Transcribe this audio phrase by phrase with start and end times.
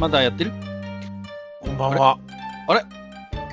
[0.00, 0.52] まだやってる？
[1.60, 2.18] こんばんは。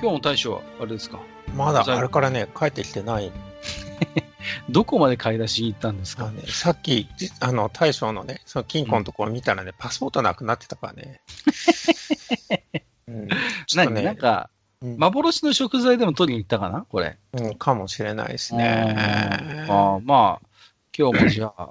[0.00, 1.20] 日も大将は、あれですか？
[1.54, 2.00] まだあ。
[2.00, 3.30] れからね、帰ってきてない。
[4.70, 6.30] どこまで買い出しに行ったんですか？
[6.30, 11.20] ね、さっき、じあの、大将のね、その金庫のところ見たらね、パスポートなくなってたからね。
[13.08, 13.28] うん、
[13.66, 14.48] ちょっと何なんね、か、
[14.80, 14.96] うん。
[14.96, 16.86] 幻の食材でも取りに行ったかな？
[16.88, 17.18] これ。
[17.34, 19.66] うん、かもしれないですうんね。
[19.68, 20.46] あーまあ、
[20.96, 21.70] 今日もじゃあ、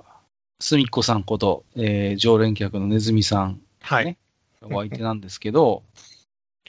[0.59, 4.17] すみっこさんこと、えー常連客のねずみさん、はい、ね
[4.61, 5.83] お相手なんですけど、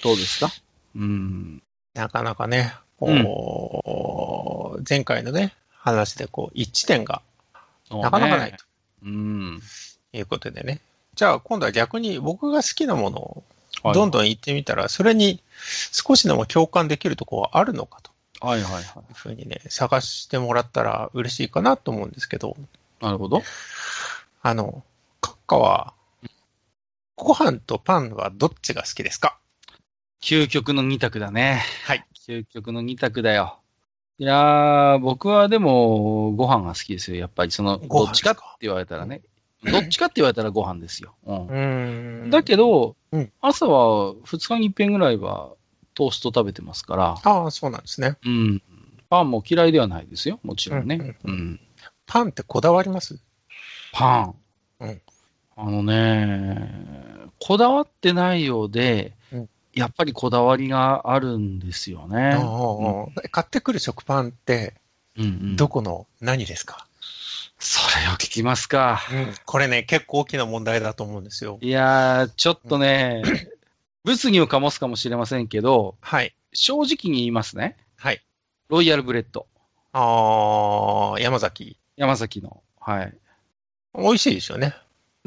[0.02, 0.50] どうですか？
[0.96, 1.62] うん。
[1.94, 7.22] なかなかね、こう、前回のね、話でこう、一致点が
[7.90, 8.64] なかなかないと
[9.04, 9.62] うん。
[10.12, 10.80] いうことでね。
[11.14, 13.42] じゃあ今度は逆に僕が好きなものを
[13.82, 15.42] はいどんどん言ってみたら、それに
[15.92, 18.10] 少しでも共感できるところはあるのかと
[18.46, 18.82] はいはいはい。
[18.82, 22.56] いうふうにね、探してもらったら嬉しいかなと思うんですけど、
[23.00, 23.42] なるほど。
[24.42, 24.82] あの、
[25.20, 25.94] 閣下は、
[27.18, 29.38] ご飯とパンはどっちが好きですか？
[30.22, 31.62] 究極の二択だね。
[31.84, 32.04] はい。
[32.26, 33.58] 究極の二択だよ。
[34.18, 37.18] いやー、僕はでも、ご飯が好きですよ。
[37.18, 39.22] やっぱり、その、どっちかって言われたらね。
[39.64, 41.14] どっちかって言われたらご飯ですよ。
[41.24, 41.50] うんう。
[41.50, 42.30] ーん。
[42.30, 45.52] だけど、うん朝は2日に一遍ぐらいは
[45.94, 48.16] トースト食べてますから、ああ、そうなんですね。
[48.24, 48.62] うん。
[49.08, 50.40] パンも嫌いではないですよ。
[50.42, 51.16] もちろんね。
[51.24, 51.60] うんうん。
[52.06, 53.20] パンってこだわります？
[53.92, 54.34] パン。
[54.80, 55.02] うん
[55.60, 56.72] あのね、
[57.40, 62.36] こだわってないようで、うんやっぱりこだわりがあるんですよね。
[63.30, 64.74] 買ってくる食パンって、
[65.16, 66.86] うんうんどこの何ですか、
[67.58, 69.00] それを聞きますか。
[69.46, 71.58] これね、結構大きな問題だと思うんですよ。
[71.60, 73.22] いやー、ちょっとね、
[74.04, 76.34] 物議を醸すかもしれませんけど、はい。
[76.52, 77.76] 正直に言いますね。
[77.96, 78.22] はい。
[78.68, 79.46] ロイヤルブレッド。
[79.92, 81.76] ああ、山崎。
[81.96, 82.62] 山崎の。
[82.80, 83.14] はい。
[83.94, 84.74] 美味しいですよね。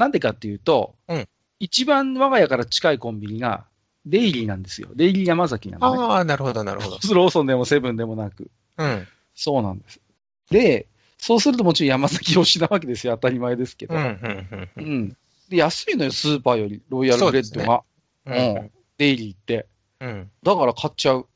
[0.02, 1.28] なんでかっていうと、うん
[1.64, 3.66] 一番我が家から近いコンビニが、
[4.08, 4.88] デイリーなんですよ。
[4.96, 6.02] デイリー山崎なのね。
[6.02, 6.98] ああ、なるほど、なるほど。
[7.14, 8.50] ローソンでもセブンでもなく。
[8.78, 9.08] うん。
[9.36, 10.02] そうなんです。
[10.50, 10.88] で、
[11.20, 13.14] そうするともちろん山崎推しなわけですよ。
[13.14, 13.94] 当たり前ですけど。
[13.94, 15.00] うん、うん、うんううん。
[15.04, 15.18] ん
[15.50, 17.84] で安いのよ、スーパーより、ロイヤルブレッドが。
[18.26, 19.68] ううんデイリーって。
[20.00, 20.32] うん。
[20.42, 21.28] だから買っちゃう。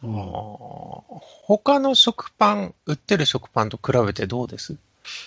[0.00, 0.08] あー
[1.44, 4.78] 他の食パン、売ってる食パンと比べてどうです？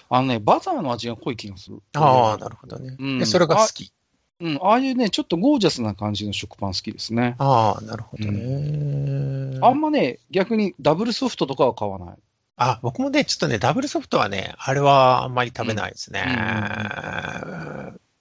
[0.09, 1.81] あのね、バターの味が濃い気がする。
[1.93, 2.95] ああ、なるほどね。
[2.99, 3.91] うんで、それが好き。
[4.39, 7.35] うん、ああいうね、ちょっとゴージャスな感じの食パン好きですね。
[7.37, 9.59] ああ、なるほどね。
[9.61, 12.15] あんまね、逆にダブルソフトとかは買わない。
[12.57, 16.23] あ、僕もね、ちょっとね、ダブルソフトはね、あれはあんまり食べないですね。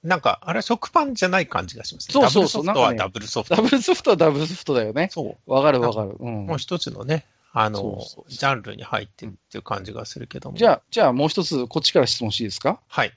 [0.03, 2.13] なんか、あれは食パンじゃない感じがしますね。
[2.13, 4.17] そうそうそうダブルソフトはダブルソフト。
[4.17, 5.09] ダブルソフトはダブルソフトだよね。
[5.13, 5.53] そう。
[5.53, 6.17] わかるわかる。
[6.19, 6.59] うんもう。
[6.59, 10.57] 一つのね、あの、そうそうそうジャンルに入ってるっていう感じがするけども。
[10.57, 12.81] じゃあ、じゃあもう一つ、こっちから質問していいですか？
[12.89, 13.13] はい。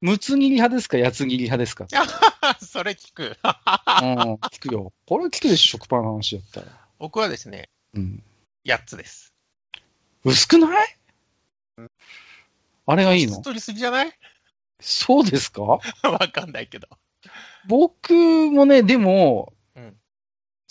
[0.00, 0.96] むつ切り派ですか？
[0.98, 1.86] やつ切り派ですか？
[2.60, 3.36] それ聞く。
[4.02, 4.92] うん、聞くよ。
[5.06, 6.66] これ聞くでしょ、食パンの話だったら。
[6.98, 8.22] 僕はですね、うん。
[8.64, 9.32] 8つです。
[10.24, 10.96] 薄くない？
[12.86, 13.40] あれがいいの？
[13.42, 14.12] 取りすぎじゃない？
[14.80, 15.62] そうですか？
[16.02, 16.88] わかんないけど。
[17.68, 18.12] 僕
[18.50, 19.96] もね、でも、うん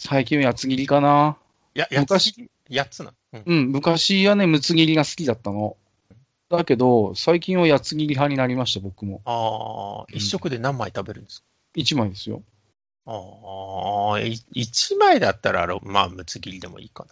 [0.03, 1.37] 最近はやつ切りかな。
[1.75, 2.50] いや、8昔つ。
[2.71, 3.13] 8つな。
[3.33, 5.77] うんうん、昔はね、むつ切りが好きだったの。
[6.49, 9.21] だけど、最近はやつ切り派になりました、僕も。
[9.25, 11.45] ああ、うん一食で何枚食べるんですか
[11.75, 12.43] ？1枚ですよ。
[13.05, 17.05] ああ、い一枚だったら、ろまあ、むつ切りでもいいか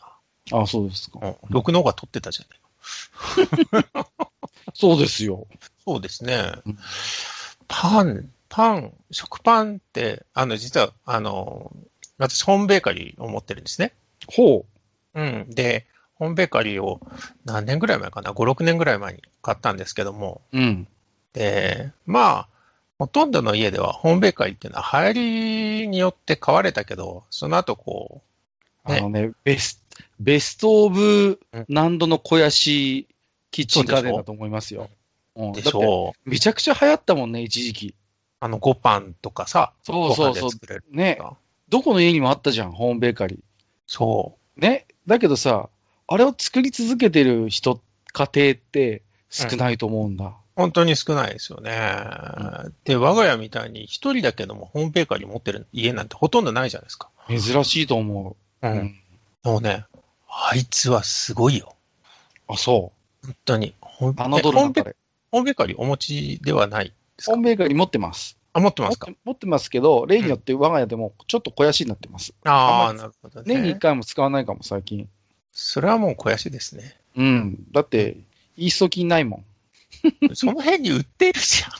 [0.51, 1.19] あそうですか。
[1.19, 1.27] な。
[1.27, 1.35] うん。
[1.49, 4.05] 六の方が取ってたじゃない。
[4.73, 5.47] そうですよ。
[5.85, 6.77] そうですねうん。
[7.67, 11.71] パン、パン、食パンって、あの、実は、あの、
[12.17, 13.93] 私、ホームベーカリーを持ってるんですね。
[14.27, 14.78] ほう
[15.21, 15.49] ん。
[15.49, 15.85] で、
[16.15, 16.99] ホームベーカリーを
[17.45, 20.57] 何年ぐらい前かな ?5、6年ぐらい前に買ったんですけども、う。
[20.57, 20.87] うん。
[21.33, 22.47] で、まあ、
[22.99, 28.21] ほとんどの家ではホームベーカリーっていうのは流行りによって買われたけど、その後こ
[28.83, 29.81] あのね、ベス
[30.19, 33.07] ベストオブうん難度の肥やし
[33.51, 34.89] キッチン家電だと思いますよ。
[35.35, 36.29] うんう、でしょう。
[36.29, 37.95] めちゃくちゃ流行ったもんね、一時期。
[38.41, 41.19] あの、ごパンとかさ、そうそうそうね。
[41.69, 43.39] どこの家にもあったじゃん、ホームベーカリー。
[43.87, 44.87] そね。
[45.09, 45.69] だけどさ、
[46.07, 47.81] あれを作り続けてる人、
[48.13, 50.25] 家庭って少ないと思うんだ。
[50.25, 50.33] う。
[50.55, 51.71] 本当に少ないですよね。
[52.83, 57.09] で、我が家みたいに一人だけどもホームベーカリー持ってる家なんてほとんどないじゃないですか。
[57.27, 58.67] 珍しいと思う。
[58.67, 58.69] う。
[58.69, 58.95] ん。
[59.43, 59.85] もうね、
[60.27, 61.75] あいつはすごいよ。
[62.47, 63.25] あ、そう。
[63.27, 63.73] 本当に。
[63.81, 64.95] ホームベなかれ。
[65.31, 67.31] ホームベーカリーお持ちではないですか？
[67.31, 68.38] ホームベーカリー持ってます。
[68.59, 69.11] あ、持ってますか？
[69.23, 72.33] 持ってますけど、例によって我が家でもちょっと肥やしになってます。
[72.45, 73.53] ああ、なるほどね。
[73.53, 75.09] 年に1回も使わないかも、最近。
[75.51, 76.95] それはもう肥やしですね。
[77.15, 77.65] うん。
[77.71, 78.17] だって、
[78.55, 79.45] イースト菌ないもん。
[80.35, 81.71] その辺に売ってるじゃん。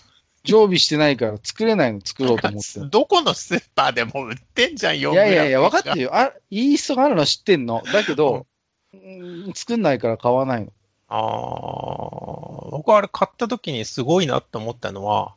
[0.43, 2.79] 常備してないから作れないの作ろうと思って。
[2.89, 5.95] どこのスーパーでも売ってんじゃん、4いやいやいや、分かってる。
[5.95, 6.15] るよ。
[6.15, 7.83] あ、イーストがあるのは知ってんの。
[7.93, 8.45] だけど、
[8.93, 10.71] うん作んないから買わないの。
[11.09, 15.35] ああ、僕はあれ買った時にすごいなって思ったのは、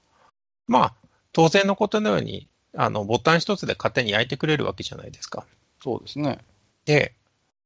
[0.67, 0.94] まあ、
[1.32, 5.46] 当然のことのように、あの、ボタン一つで勝手に焼いてくれるわけじゃないですか。
[5.82, 6.38] そうですね。
[6.84, 7.14] で、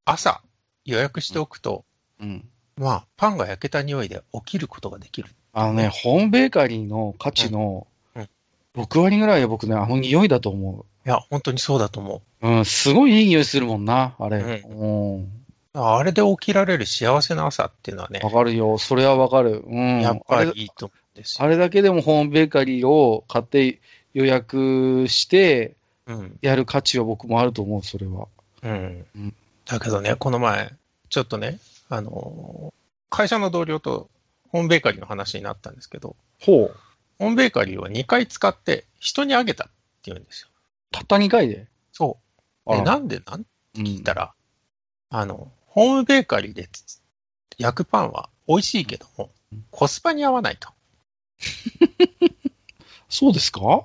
[0.05, 0.41] 朝
[0.85, 1.85] 予約しておくと、
[2.21, 2.49] うん。
[2.77, 5.31] まあ、パンが焼けた匂いで起きることができる。
[5.53, 8.29] あのね、ホームベーカリーの価値のうんうん
[8.77, 12.49] 6割ぐらいは僕ね、あの匂いだと思いや、本当にそうだと思う。
[12.49, 14.39] うん、すごいいい匂いするもんな、あれ。
[14.39, 14.87] うう
[15.21, 15.23] ん。
[15.23, 15.29] う。
[15.73, 18.77] あれで起きられる幸せな朝っていうのはねわ、かるよ。
[18.77, 19.65] それはわかる。
[19.67, 20.03] うん。
[20.03, 21.45] やっぱりいいと思うんですよ。
[21.45, 23.81] あれだけでもホームベーカリーを買って
[24.15, 25.75] 予約して
[26.07, 26.39] うん。
[26.41, 28.29] やる価値は僕もあると思う、それは。
[28.63, 29.35] うんうん。
[29.65, 30.73] だけどね、この前、
[31.09, 31.59] ちょっとね、
[31.89, 32.73] あの、
[33.11, 34.09] 会社の同僚と
[34.51, 36.77] ホームベーカリーの話になったんですけど、ほう。
[37.19, 39.73] ホームベーカリーは2回使って人にあげたって
[40.05, 40.49] 言うんですよ。
[40.93, 41.67] たった2回で？
[41.93, 42.19] そ
[42.67, 42.71] う。
[42.71, 43.43] で、あらなんでなん？
[43.43, 44.33] てうん聞いたら、
[45.11, 46.69] あの、ホームベーカリーで
[47.59, 49.31] 焼くパンは美味しいけども、
[49.73, 50.69] コスパに合わないと。
[53.09, 53.85] そうですか？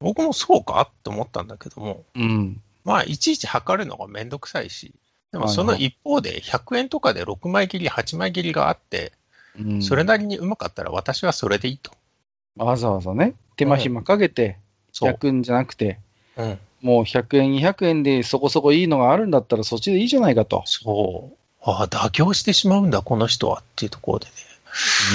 [0.00, 2.60] 僕もそうかって思ったんだけども、うん。
[2.84, 4.92] まあ、いちいち測るのがめんどくさいし、
[5.30, 9.12] でもその一方で100円とかで6枚切り、8枚切りがあって、
[9.58, 11.92] うんそれなりにうまかったら私はそれでいいと。
[12.56, 14.58] わざわざね、手間暇かけて。
[15.00, 15.98] 焼くんじゃなくて、
[16.36, 16.58] うん。
[16.82, 20.62] もう100円、200円でそこそこいいのがあるんだったらそっちでいいじゃないかと。
[20.66, 21.36] そう。
[21.62, 24.32] ああ、妥協してしまうんだ、この人はっていうところでね。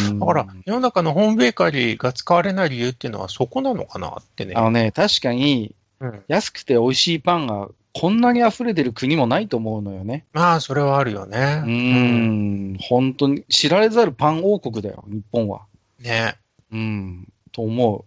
[0.09, 4.54] うんだから、世の中のホームベーカリーが使われない理由っていうのはそこなのかなってね。
[4.56, 6.24] あのね、確かにうん。
[6.27, 10.25] 安くて美味しいパンがこんなに溢れてる国もないと思うのよね。
[10.33, 11.63] まあ、それはあるよね。
[11.65, 15.62] うーん、本当に知られざるパン王国だよ、日本は。
[16.00, 16.36] ね。
[16.71, 18.06] うん、と思う。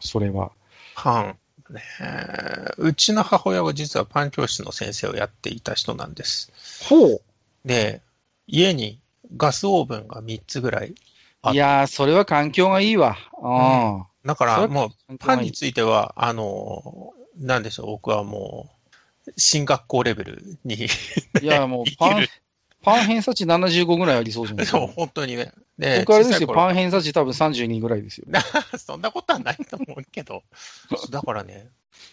[0.00, 0.52] それは。
[0.94, 1.38] パン。
[1.70, 1.80] ね
[2.76, 6.52] うちの母親は実はパン教室の先生をやっていた人なんです。
[6.86, 7.22] ほう。
[7.64, 8.02] で、
[8.46, 8.98] 家に
[9.36, 10.94] ガスオーブンが3つぐらい。
[11.42, 13.16] あいやー、それは環境がいいわ。
[13.42, 18.70] あだからもう、パンについては、あの、なんでしょう、僕はも
[19.26, 20.86] う、進学校レベルに、
[21.42, 22.28] いや、 もうパンる、
[22.82, 24.94] パン偏差値75ぐらいありそうじゃないですそう、か。
[24.94, 25.52] 本当にね。
[25.78, 28.26] で僕あれですよ、パン偏差値多分32ぐらいですよ。
[28.78, 30.42] そんなことはないと思うけど。
[31.10, 31.68] だからね、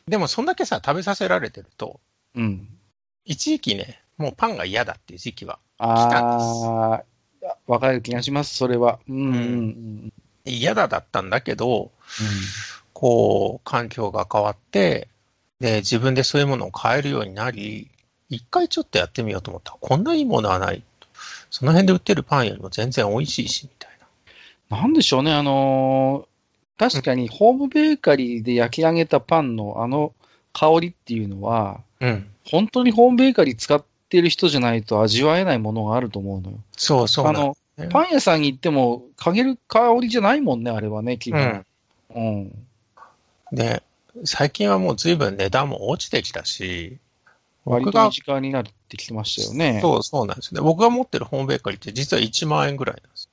[0.07, 2.00] でもそんだけさ、食べさせられてると、
[2.35, 2.77] うん。
[3.25, 7.11] 一時期ね、もうパンが嫌だっていう時期は、来たんです
[7.68, 9.00] わかる気がします、それは。
[9.08, 10.14] うん、うん、うん。
[10.46, 11.92] 嫌だだったんだけど、
[12.94, 15.08] こう、環境が変わって、
[15.60, 17.90] で、自分でそういうものを買えるようになり、
[18.30, 20.84] 一回ちょっとやってみようと思ったら、こんないいものはない。
[21.50, 23.92] その辺で売ってるパンよりも全然美味しいし、みたい
[24.72, 26.32] なんでしょうね、あのー
[26.78, 30.16] 確かにホームベーカリーで焼き上げたパンのあの
[30.52, 32.07] 香りっていうのは、な。
[32.07, 32.28] うん。
[32.44, 36.57] 本当にホームベーカリー使ってる人じゃないと味わえないものがあると思うのよ。
[36.77, 37.56] そうそうあの、
[37.89, 41.41] パン屋さんに行っても、かける香りじゃないもんね、あれはね、基う本。
[41.41, 41.65] ん。
[42.13, 42.68] うん。
[43.53, 43.81] で、
[44.25, 46.97] 最近はもう随分値段も落ちてきたし、
[47.63, 49.80] 割僕がと身近になってきてましたよね。
[49.81, 50.61] そうそうなんですね。
[50.61, 53.30] 僕が持ってるホームベーカリーって実は1万円ぐらいなんです。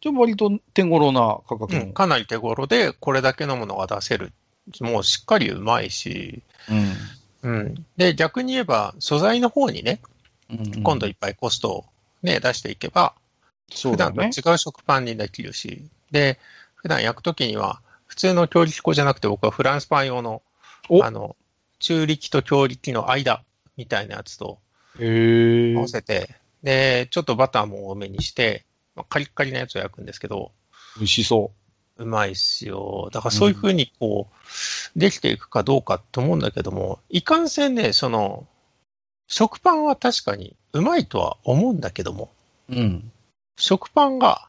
[0.00, 1.80] じゃあ割と手頃な価格の？
[1.80, 4.32] うん、かなり手頃で、これだけのものが出せる。
[4.80, 6.92] もうしっかりうまいし、うん
[7.42, 7.86] うん。
[7.96, 10.00] で、逆に言えば、素材の方にね、
[10.50, 11.84] うん今度いっぱいコストを
[12.22, 13.14] ね、出していけば、
[13.70, 14.12] そうだね。
[14.12, 16.38] 普段と違う食パンにできるし、で、
[16.74, 20.42] 普段焼くときには、普通の強力粉じゃなくて、僕はフランスパン用の、
[20.88, 21.36] おあの、
[21.78, 23.44] 中力と強力の間
[23.76, 24.58] みたいなやつと
[24.98, 28.64] へ合わせて、で、ちょっとバターも多めにして、
[28.96, 30.50] まあ、カリッカリなやつを焼くんですけど、
[30.96, 31.67] 美味しそう
[32.04, 33.10] まいっすよ。
[33.12, 38.46] だからそういうふうにこう、できていくかどうかと思うんだけども、いかんせんね、その、
[39.26, 42.30] 食パンは確かにうまいとは思うんだけども、
[42.68, 42.74] う。
[42.74, 43.12] うん。
[43.56, 44.48] 食パンが、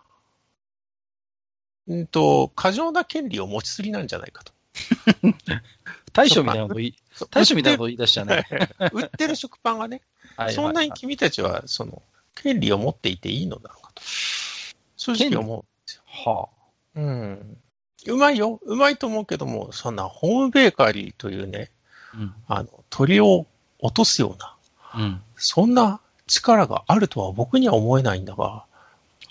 [1.87, 4.53] うんと、過剰な権利を持ちすぎなんじゃないかと。
[6.13, 6.95] 大将みたいなこと言い、
[7.31, 8.47] 大将みたいなこと言い出したね。
[8.93, 10.01] 売ってる食パンがね、
[10.53, 12.01] そんなに君たちは、その、
[12.35, 14.03] 権利を持っていていいのだろうかと。
[14.95, 15.65] 正直思う。
[16.05, 16.58] はあ。
[16.99, 17.57] うん。
[18.07, 18.59] うまいよ。
[18.63, 21.71] うまいと思うけども、そんなホームベーカリーというね、
[22.13, 22.33] うん。
[22.47, 23.45] あの、鳥を
[23.79, 24.55] 落とすような、
[24.95, 25.21] うん。
[25.35, 28.65] そんな力があるとは僕には思えないんだが、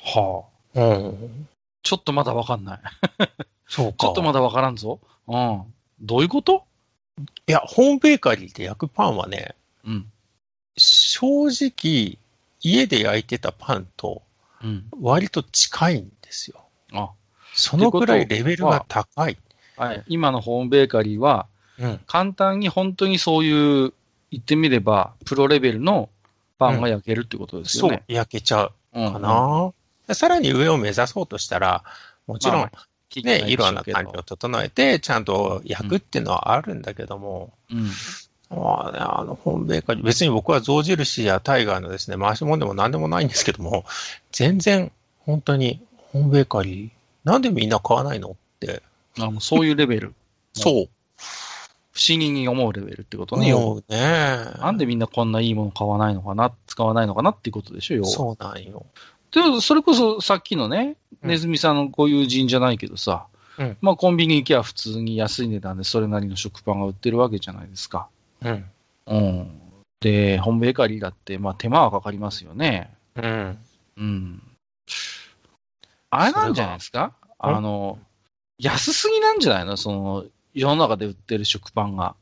[0.03, 0.45] は
[0.75, 0.81] あ。
[0.81, 1.49] うん。
[1.83, 2.81] ちょっとまだわかんない。
[3.67, 3.97] そうか。
[3.99, 5.01] ちょっとまだわからんぞ。
[5.27, 5.63] うん。
[6.01, 6.65] どういうこと？
[7.47, 10.07] いや、ホームベーカリーで焼くパンはね、うん。
[10.77, 12.19] 正直、
[12.61, 14.23] 家で焼いてたパンと
[14.63, 14.87] うん。
[15.01, 16.65] 割と近いんですよ。
[16.93, 17.11] あ、
[17.59, 19.37] そのくらいレベルが高い。
[19.77, 20.05] はい。
[20.07, 21.47] 今のホームベーカリーは、
[21.79, 22.01] うん。
[22.07, 23.93] 簡単に本当にそういう、
[24.31, 26.09] 言ってみれば、プロレベルの
[26.59, 30.15] パンが焼けるってことですよそうね。、焼けちゃううんかな。
[30.15, 31.83] さらに上を目指そうとしたら、
[32.27, 32.89] もちろん、まあ
[33.23, 37.91] ね、いろんな感感じを整えて、ちゃんと焼くっていうのはあるんだけども、うん。
[38.51, 43.85] まあね、あの、ホームベーカリー、別に僕は象印やタイガーのですね、回し物でも何でもないんですけども、
[44.31, 45.81] 全然、本当に、
[46.13, 46.91] ホームベーカリー、
[47.25, 48.83] なんでみんな買わないのって、
[49.19, 50.15] あもうそういうレベル。
[50.55, 50.89] そう。
[51.93, 53.51] 不思議に思うレベルってことね。
[53.53, 53.99] うね。
[54.61, 58.09] なんでみんなこんないいもの買わないのかな、使わないのかなっていうことでしょ、要は。
[58.09, 58.87] そうなんよ。
[59.33, 63.27] で、それこそさっきのね、うんネズミさんのご友人じゃないけどさ、
[63.59, 68.09] うんまあコンビニ行きゃ普通に安い値段でそれなりの食パンが売ってるわけじゃないですか。
[68.43, 68.65] うん。
[69.09, 69.61] うん。
[70.01, 72.95] で、ホームベーカリーだって、まあ手間はかかりますよね。
[73.17, 73.59] うん。
[73.97, 74.43] うん。
[76.11, 77.13] あれなんじゃないですか？
[77.39, 77.99] あの、
[78.59, 79.77] 安すぎなんじゃないの？
[79.77, 80.25] その、
[80.55, 82.15] 世の中で売ってる食パンが。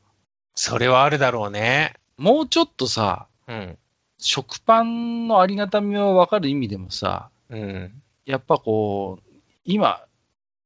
[0.55, 1.93] それはあるだろうね。
[2.17, 3.77] もうちょっとさ、うん。
[4.19, 8.01] 食パンのありがたみを分かる意味でもさ、うん。
[8.25, 10.03] やっぱこう、今、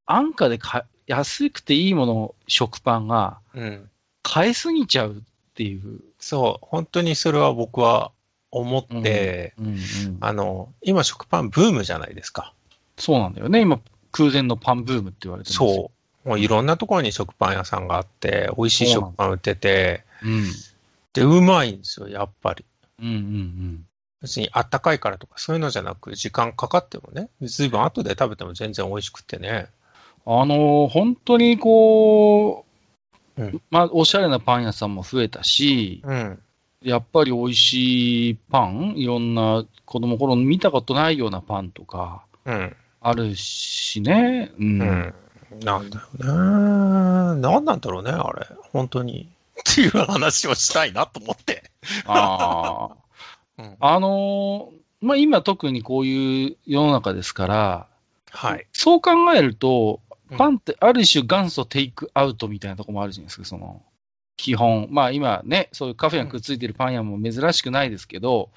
[0.06, 3.90] 安価でか安くていいもの、食パンがうん。
[4.24, 5.16] 買いすぎちゃうっ
[5.56, 6.00] ていう。
[6.20, 8.12] そう、本当にそれは僕は
[8.52, 9.78] 思って、うんうん、
[10.22, 12.54] あの、今食パンブームじゃないですか。
[13.02, 13.62] そうなんだよね。
[13.62, 13.80] 今、
[14.12, 15.52] 空前のパンブームって言われて。
[15.52, 15.92] そ
[16.26, 16.30] う。
[16.30, 20.28] もういろんなところに食パン屋さんがあって、美味しい食パン売ってて、う。
[20.28, 20.44] うん。
[21.14, 22.64] で、うまいんですよ、やっぱり。
[23.00, 23.86] うんうんうん。
[24.22, 29.68] 別にあったかいからとかそういうのじゃなく、時間かかってもね、ずいぶん後で食べても全然美味しくてね。
[30.26, 32.66] あのー本当にこ
[33.38, 36.40] う、うんまあ、おしゃれなパン屋さんも増えたし、うん。
[36.84, 42.76] やっぱり美味しいパン、いろんな子供頃見たことないようなパンとかうん。
[43.02, 44.52] あるしね。
[44.58, 44.82] うん。
[44.82, 45.14] うん。
[45.64, 46.28] なんだろうね。
[46.28, 48.48] なんなんだろうね、あれ。
[48.72, 49.30] 本当に。
[49.60, 51.72] っていう話をしたいなと思って。
[52.06, 52.96] ああ。
[53.58, 57.88] うん、あのーまあ、今特にこういう世の中ですから、
[58.30, 58.68] はい。
[58.72, 63.82] そう考えるとうん、パンってある種元祖テイクアウトみたいなところもあるじゃないですか、その、
[64.38, 64.88] 基本。
[64.90, 68.50] まあ今ね、そういうカフェがくっついてるパン屋も珍しくないですけど、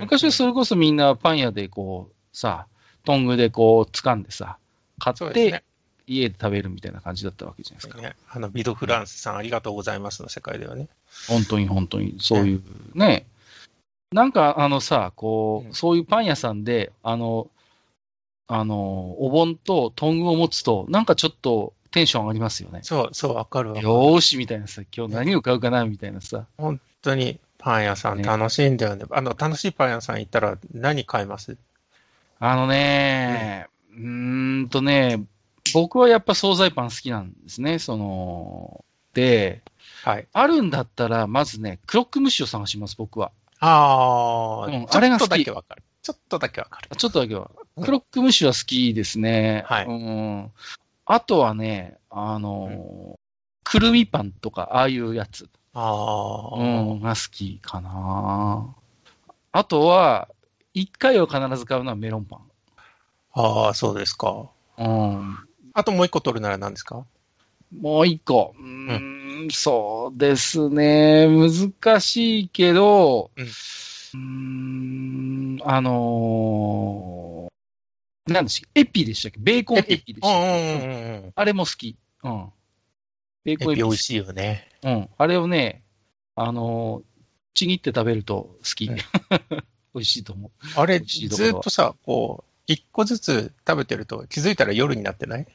[0.00, 2.66] 昔はそれこそみんなパン屋でこう、さ、
[3.04, 4.58] トングでこう掴んでさ、
[4.98, 5.62] 買って。
[6.04, 8.02] 家で食べるみたいな感じだったわけじゃないですか。
[8.02, 10.88] ねあの、ビド・フランスさん、ありがとうございますの世界ではね。
[11.28, 12.62] 本当に本当に、そういう
[12.94, 13.24] ね。
[14.10, 17.48] なんかあのさ、こうんう、そういうパン屋さんで、あの、
[18.48, 22.80] あの、お盆とトングを持つと、なんかちょっとテンション上がりますよね。
[22.82, 23.80] そう、そう、わかるわ。
[23.80, 26.46] よーし、みたいなさ、今日何を買うかな、みたいなさ。
[26.58, 29.04] 本当にパン屋さんね楽しいんだよね。
[29.10, 31.56] あの、楽しいパン屋さん行ったら何買います？
[32.44, 35.24] あのね、うーんとね、
[35.74, 37.78] 僕はやっぱ惣菜パン好きなんですね。
[37.78, 38.84] その、
[39.14, 39.62] で、
[40.02, 40.26] はい。
[40.32, 43.30] あるんだったら、まずね、クロックムッシュを探します、僕は。
[43.60, 45.84] ああ、うんちょっとあれが好きだけわかる。
[46.02, 46.88] ちょっとだけわかる。
[46.96, 47.48] ちょっとだけは。
[47.76, 49.62] うんクロックムッシュは好きですね。
[49.66, 50.50] はいうん。
[51.06, 53.20] あとはね、あの、
[53.62, 56.62] くるみパンとか、ああいうやつ、ああ、う
[56.96, 58.74] ん、が好きかな。
[59.52, 60.28] あとは、
[60.74, 62.40] 一回は必ず買うのはメロンパ
[63.34, 64.50] ああ、そうですか。
[64.78, 64.82] ン。
[64.84, 65.38] うん。
[65.74, 67.04] あともう一個取るなら何ですか？
[67.78, 68.54] もう一個。
[68.58, 71.26] うーん、そうですね。
[71.28, 79.38] 難しいけど、うんうーん、あのー、何でしたっけエピでしたっけ？
[79.40, 81.32] ベーコンエピでしたっうんけうんうんうん。
[81.34, 81.96] あれも好き。
[82.22, 82.50] うん。
[83.44, 83.80] ベーコンエピ。
[83.80, 84.68] エピ美味しいよね。
[84.82, 85.08] うん。
[85.16, 85.82] あれをね、
[86.34, 87.02] あのー
[87.54, 88.86] ちぎって食べると好き。
[88.86, 88.96] うん
[89.94, 90.50] 美味しいと思う。
[90.76, 95.46] あれ、ずっとさ、こう、一個ずつ食べてると気づいたら夜になってない？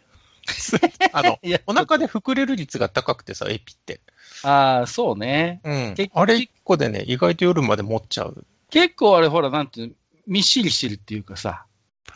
[1.13, 3.99] あの、お腹で膨れる率が高くてさ、エピって。
[4.43, 5.61] ああ、そうね。
[5.63, 6.11] うん結。
[6.13, 8.45] あれ一個でね、意外と夜まで持っちゃう。
[8.69, 9.93] 結構あれほら、なんていうの、
[10.27, 11.65] みっしりしてるっていうかさ、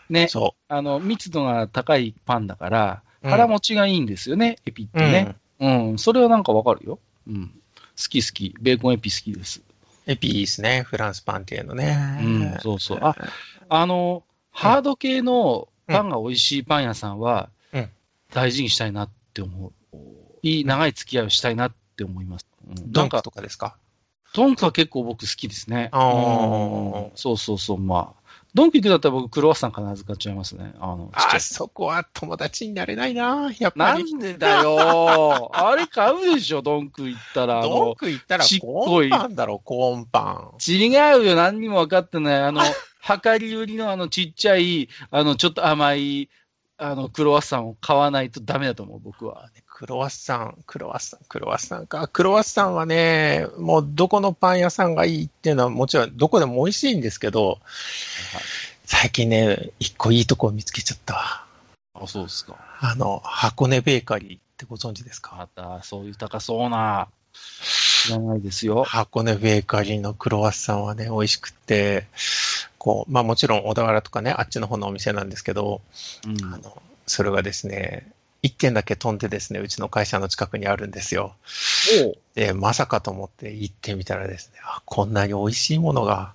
[0.10, 3.30] ね、そあの、密度が高いパンだから、う。
[3.30, 5.36] 腹持ちがいいんですよね、エピってね。
[5.60, 7.00] うん、それはなんかわかるよ。
[7.28, 7.48] うん。
[7.48, 7.54] 好
[8.10, 8.56] き好き。
[8.60, 9.62] ベーコンエピ好きです。
[10.08, 10.84] エピいいですね。
[10.84, 12.20] フランスパンっていうのね。
[12.24, 13.00] うん、そうそう。
[13.02, 13.16] あ、
[13.70, 17.90] あの、ハード系のパンが美味しいパン屋さんは、うん
[18.34, 19.98] 大事にしたいなって思う。
[20.42, 22.48] いい長い付き合いをしたいなって思います。
[22.66, 23.76] うん、ドンクとかですか？
[24.34, 25.90] ドンクは結構僕好きですね。
[25.92, 26.02] ああ、
[27.16, 28.21] そうそうそう、まあ。
[28.54, 30.74] ドンキ行くだったら僕、クロワッサン必ず買っちゃいますね。
[30.80, 34.12] あの、あ、そこは友達になれないな、やっぱり。
[34.12, 35.52] なんでだよ。
[35.56, 37.62] あれ買うでしょ、ドンク行ったら。
[37.62, 40.58] ドンク行ったらコーンパンだろ、コーンパン。
[40.70, 42.42] 違うよ、何にも分かってない。
[42.42, 42.62] あの、
[43.24, 46.30] 量り売りのあのちっちゃい、あの、ちょっと甘い、
[46.78, 49.50] あの、クロワッサンを買わないとダメだと思う、僕は。
[49.82, 52.08] クロワッサン、クロワッサン、クロワッサンか。
[52.08, 57.58] クロワッサンはね、もうどこのパン屋さんがいいっていうのはもちろんどこでも美味しいんですけど、
[58.86, 61.48] 最近ね、一個いいとこを見つけちゃった。
[61.96, 62.58] あ、そうですか。
[62.80, 65.36] あの、箱根ベーカリーってご存知ですか？
[65.36, 68.84] また、そういう高そうな、知らないですよ。
[68.84, 72.06] 箱根ベーカリーのクロワッサンはね、美味しくって、
[72.78, 75.82] こう、まあもちろん小田原とかね、あっちの方のお店なんですけど、
[76.28, 78.06] うん、あのそれがですね、
[78.44, 81.36] 一軒だけ飛んでですね、うちの会社の近くにあるんですよ。
[82.34, 86.34] で、まさかと思って行ってみたらですね、あ、こんなに美味しいものが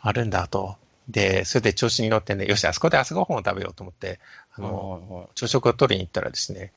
[0.00, 0.76] あるんだと。
[1.08, 4.18] で、それで調子に乗ってね、よし、あそこで朝ごはんを食べようと思って、
[4.54, 6.72] あの、朝食を取りに行ったらですね、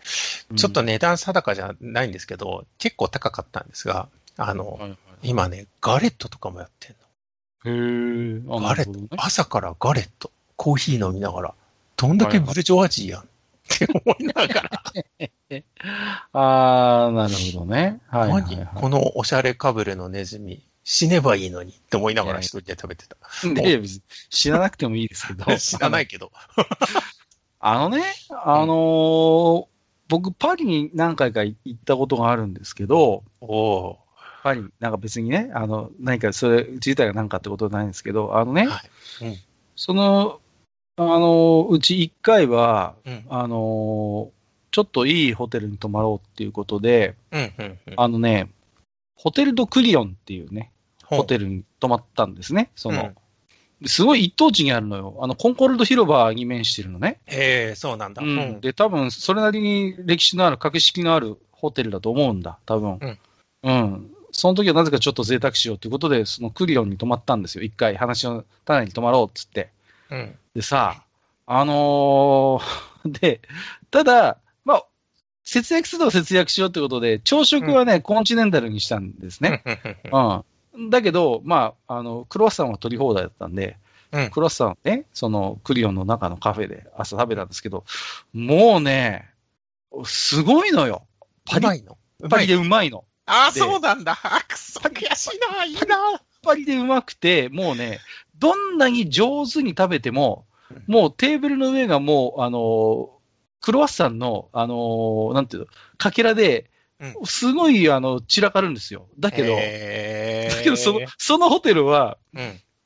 [0.56, 4.08] ちょっと値段定かじゃないんですけど、うん、結構高かったんですが、
[4.38, 7.00] あの、はいはい、今ね、ガレットとかもやってんの。
[7.66, 8.68] へえ。
[8.68, 11.54] ガレット、ね、朝からガレット、コーヒー飲みながら、
[11.98, 13.30] どんだけブルジョワジーやん。
[13.74, 14.84] って思いながら。
[16.34, 18.02] ああ、なるほどね。
[18.08, 23.18] はい、はい、このおしゃれかぶれのネズミ、死ねばいいのにって思いながら一人で食べてた。
[23.54, 23.82] で、
[24.30, 25.46] 死ななくてもいいですけど。
[25.58, 26.32] 死なないけど。
[27.60, 29.66] あのね、あのー、
[30.08, 34.00] 僕、パリに何回か行ったことがあるんですけど、お
[34.42, 38.82] パリ、なんか別にね、あの、何かそれ自体が何かってことはないんですけど、あのね、は
[39.22, 39.38] いうん、
[39.76, 40.40] その、
[41.02, 44.32] あの、うち1回は、うん、あの、
[44.72, 48.50] ちょっといいホテルに泊まろうっていうことで、うんうんうん、あのね、
[49.16, 50.72] ホテルドクリオンっていうね、
[51.06, 52.70] ホテルに泊まったんですね。
[52.76, 53.14] その、
[53.82, 55.18] うん、すごい一等地にあるのよ。
[55.22, 57.20] あの、コンコルド広場に面してるのね。
[57.28, 58.22] へえ、そうなんだ。
[58.22, 58.60] うん。
[58.60, 63.00] で、多分、それなりに歴史のある、格式のあるホテルだと思うんだ、多分。
[63.02, 63.20] うん。
[63.64, 64.12] うん。
[64.32, 67.64] その時はなぜかちょっと贅沢しようということで、そのクリオンに泊まったんですよ。
[67.64, 69.70] 一回話の種に泊まろうっつって。
[70.12, 70.36] うん。
[70.60, 71.06] でさ、
[71.46, 73.40] あのー、 で、
[73.92, 74.86] ただ、まあ、
[75.46, 79.64] 節約すると節約しようということで、朝食はね、うん、コンチネンタルにしたんですね。
[80.76, 80.90] うん。
[80.90, 83.78] だけど、まあ、あの、クロワッサンは取り放題だったんで、
[84.12, 87.86] うん、クロワッサンね、そのクリオンの中のカフェで朝食べたんですけど、
[88.34, 89.30] もうね、
[90.04, 91.08] すごいのよ。
[91.46, 91.84] パリ。
[91.84, 91.98] の？
[92.30, 93.06] パリでうまいの？
[93.26, 94.18] ああ、そうなんだ。
[94.46, 96.22] くそ悔しいな、いいな。
[96.42, 98.00] パリでうまくて、もうね、
[98.40, 100.46] どんなに上手に食べても、
[100.88, 103.10] もうテーブルの上がもう、あの、
[103.62, 106.70] クロワッサンの、あの、なんていうの、かけらで、
[107.26, 109.08] すごい、あの、散らかるんですよ。
[109.20, 112.18] だけど、だけどその、そのホテルは、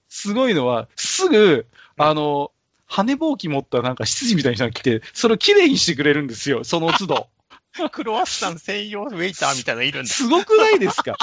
[0.10, 1.66] すごいのは、すぐ、
[1.98, 2.52] あの、
[2.86, 7.28] 羽ぼうき持ったなんか執事みたいな人が来て、それをきれいにしてくれるんですよ、その都度。
[7.92, 10.10] クロワッサン専用ウェイターみたいなのいるんだ。
[10.10, 11.16] すごくないですか？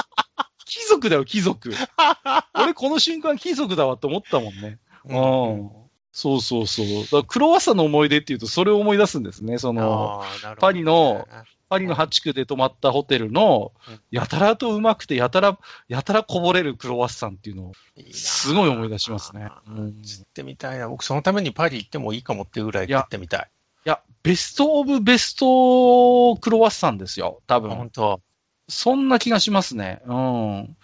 [0.66, 1.73] 貴族だよ、貴族。
[2.55, 4.79] 俺この瞬間貴族だわって思ったもんね。
[5.05, 5.70] うん。
[6.12, 6.87] そうそうそう。
[7.23, 9.59] だクロワッサンの思い出っていうと、それを思い出すんですね。
[9.59, 11.29] その、ね、パリの、
[11.68, 13.73] パリの8区で泊まったホテルの、
[14.11, 17.73] やたらとうまくて、やたら、やたらこぼれるクロワッサンっていうのを、
[18.11, 19.51] すごい思い出しますね。
[19.68, 20.88] うん、知ってみたいな。
[20.88, 23.51] 僕、そのためにパリ行ってもいいかもっていうぐらい食ってみたい。
[23.87, 27.70] いや、ベストオブベストクロワッサンですよ、多分。
[27.70, 28.20] 本当
[28.68, 30.03] そんな気がしますね。
[30.07, 30.77] うん。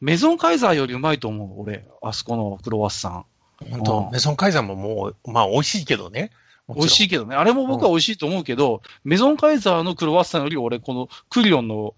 [0.00, 1.86] メゾンカイザーよりうまいと思う、俺。
[2.02, 3.24] あそこのクロワッサン。
[3.70, 6.30] 本当、メゾンカイザーももう、まあ美味しいけどね。
[6.68, 7.34] 美味しいけどね。
[7.34, 11.94] あれも僕は美味しいと思うけど、うん、メゾンカイザーのクロワッサンより俺、このクリオンの、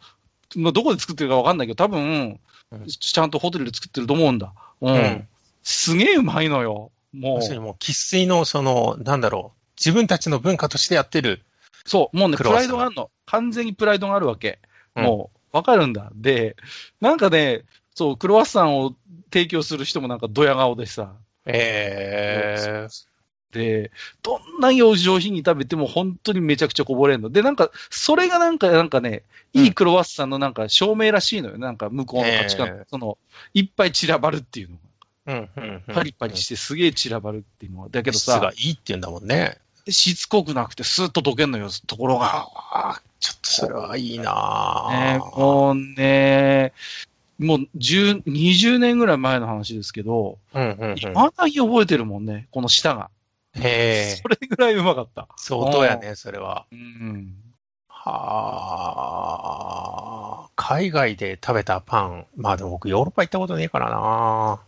[0.56, 4.52] まあ、どこで作ってるかわかんないけど、多分、うん、ちゃんとホテルで作ってると思うんだ。
[4.80, 4.94] うん。
[4.94, 5.28] うん、
[5.62, 6.90] すげえうまいのよ。
[7.12, 7.60] もう。
[7.60, 11.42] もう、生粋の、その、なんだろう、自分たちの文化としてやってる。
[11.84, 13.10] そう、もうね、プライドがあるの。
[13.26, 14.58] 完全にプライドがあるわけ。
[14.94, 16.10] もう、わかるんだ。
[16.14, 16.56] で、
[17.00, 18.94] なんかね、そう、クロワッサンを
[19.32, 21.14] 提供する人もなんかドヤ顔でさ、
[21.46, 23.04] えー、
[23.52, 23.90] で、
[24.22, 27.30] どんなにお上品に食べても本当にめちゃくちゃこぼれるの。
[27.30, 31.58] で、なんか、それがなんか、なんかね、いいクロワッサンのなんか証明らしいのよ。
[31.58, 33.16] なんか向こうの価値観、えー、その、
[33.54, 34.80] いっぱい散らばるっていうのが。
[35.26, 37.88] うんうんパリパリしてすげえ散らばるっていうのは。
[37.88, 38.40] だけどさ。
[38.40, 39.58] がいいって言うんだもんね。
[39.88, 42.46] しつこくなくてスーッと溶けんのよ、ところが。
[42.54, 46.72] ああ、ちょっとそれはいいなねもうね、
[47.44, 53.10] もう10、20年ぐらい前の話ですけど、うんうんうん、まだに覚えてるもんね、この舌が。
[53.54, 54.16] へえ。
[54.22, 55.28] それぐらいうまかった。
[55.36, 56.66] 相当やね、それは。
[56.72, 57.34] うん。
[57.88, 59.18] は
[60.46, 60.50] あ。
[60.56, 62.26] 海外で食べたパン。
[62.36, 64.60] まあでも僕ヨーロッパ行ったことねえからな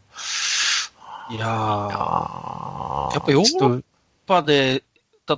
[1.30, 1.50] いやー、
[3.14, 3.84] やっぱヨーロッ
[4.26, 4.84] パで、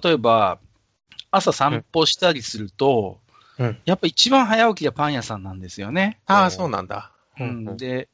[0.03, 0.59] 例えば、
[1.31, 6.20] 朝散歩したりすると、うんやっぱ一番早起きがパン屋さんなんですよね。
[6.29, 7.11] とああ、そうなんだ。
[7.40, 8.09] うん、で、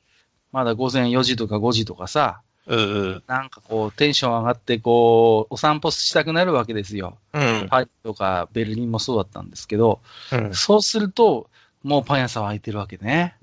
[0.53, 3.23] まだ午前4時とか5時とかさ、うんうん。
[3.27, 7.19] なんかこう、テンション上がって、こう、お散歩したくなるわけですよ。
[7.33, 7.67] うん。
[7.69, 10.01] パリとかベルリンもそうだったんですけど、
[10.33, 10.55] うん。
[10.55, 11.51] そうすると、
[11.83, 13.37] もうパン屋さんは開いてるわけね。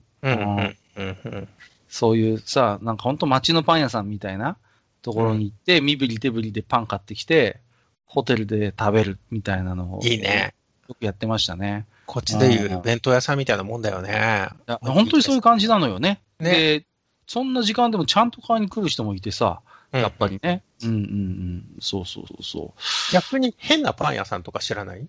[1.87, 4.57] そういうさ、なんかほんと街のパン屋さんみたいな
[5.01, 7.59] ところに行って、身振り手振りでパン買ってきて、
[8.05, 10.01] ホテルで食べるみたいなのを。
[10.03, 10.55] いいね。
[10.89, 11.85] よくやってましたね。
[12.11, 14.49] こっちでいう弁当屋さんみたいなもんだよね。
[14.81, 16.19] 本当にそういう感じなのよね。
[16.41, 16.85] ねで、
[17.25, 19.61] そんな時間でもちゃんと買いに来る人もいてさ、
[19.93, 20.61] うんやっぱりね。
[20.83, 21.65] うんうんうん。
[21.79, 23.13] そうそうそうそう。
[23.13, 25.07] 逆に変なパン屋さんとか知らない？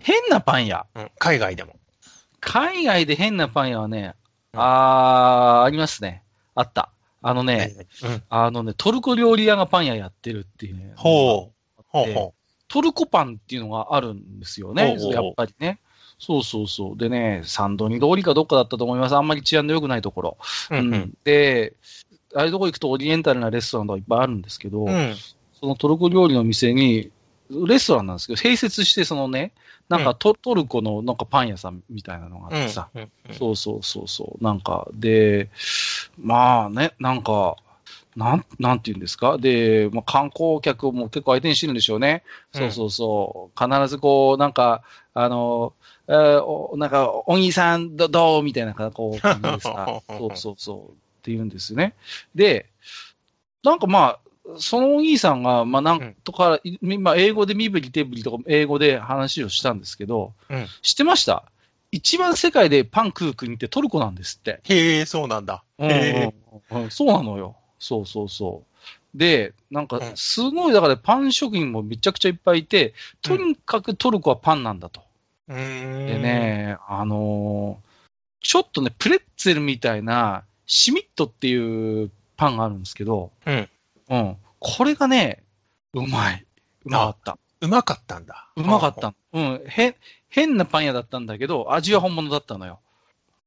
[0.00, 0.86] 変なパン屋？
[0.96, 1.10] うん。
[1.20, 1.76] 海外でも。
[2.40, 4.16] 海外で変なパン屋はね、
[4.52, 6.24] うんあー、ありますね。
[6.56, 6.90] あった。
[7.22, 8.22] あのね、うん。
[8.28, 10.94] あのね、トルコ料理屋がパン屋やってるっていうね。
[10.96, 11.84] ほう。
[11.86, 12.34] ほうでほ
[12.66, 15.80] トルコパンっていうのがあるんですよほねやっぱりね。
[16.20, 16.98] そうそうそう。
[16.98, 19.16] でね、サンドニ通りかどっかだったと思います。
[19.16, 20.36] あんまり治安の良くないところ。
[20.70, 20.76] う。
[20.76, 20.94] うん。
[20.94, 21.14] うん。
[21.24, 21.72] で、
[22.34, 25.16] ああいうとこ行くとオリエンタルなレストランとかいっぱいあるんですけど、うん。
[25.58, 27.10] そのトルコ料理の店に、
[27.50, 29.52] レストランなんですけど、併設してそのね、
[29.88, 33.10] なんかト,、トルコのなんかパン屋さんみたいなのがあってさ、うん。
[33.32, 35.48] そうそうそうそう、なんか、で、
[36.18, 37.56] まあね、なんか、
[38.20, 39.38] なん、なんていうんですか？
[39.38, 42.22] で、まあ、観光客も結構相手にしてるんでしょうね。
[42.52, 43.72] そうそうそう。
[43.72, 44.82] 必ずこう、なんか、
[45.14, 45.72] あの、
[46.08, 48.42] えーおなんか、お兄さん、どどう？
[48.42, 51.94] みたいな、こう、感じでさ、 そうそうそう、って言うんですよね。
[52.34, 52.66] で、
[53.62, 54.18] なんかまあ、
[54.58, 61.44] そのお兄さんが、まあなんとか、いまあ英語で身振り手振りとか英語で話をしたんですけど、うん知ってました？
[61.92, 64.60] 一番世界でパン食う国ってトルコなんですって。
[64.64, 65.62] へえ、そうなんだ。
[65.78, 66.34] うんへ
[66.70, 67.56] うんうんそうなのよ。
[67.80, 69.18] そうそうそう。
[69.18, 75.02] で、なんかう、んすごい、だからパン職人もめちゃくちゃいっぱいいて、とにかくトルコはパンなんだと。
[75.48, 75.52] え。
[75.52, 76.06] うーん。
[76.06, 76.18] で。
[76.18, 77.90] ね、あのー
[78.42, 83.68] ちょっとね、プレッツェルみたいな、シミットっていうパンがあるんですけど、うん。
[84.08, 84.36] うん。
[84.58, 85.42] これがね、
[85.92, 86.46] うまい。
[86.86, 87.38] うまかった。
[87.60, 88.48] うまかったんだ。
[88.56, 89.14] うまかった。
[89.32, 89.62] うん。
[89.66, 89.94] へ、
[90.30, 92.80] 変なパン屋だったんだけど、味は本物だったのよ。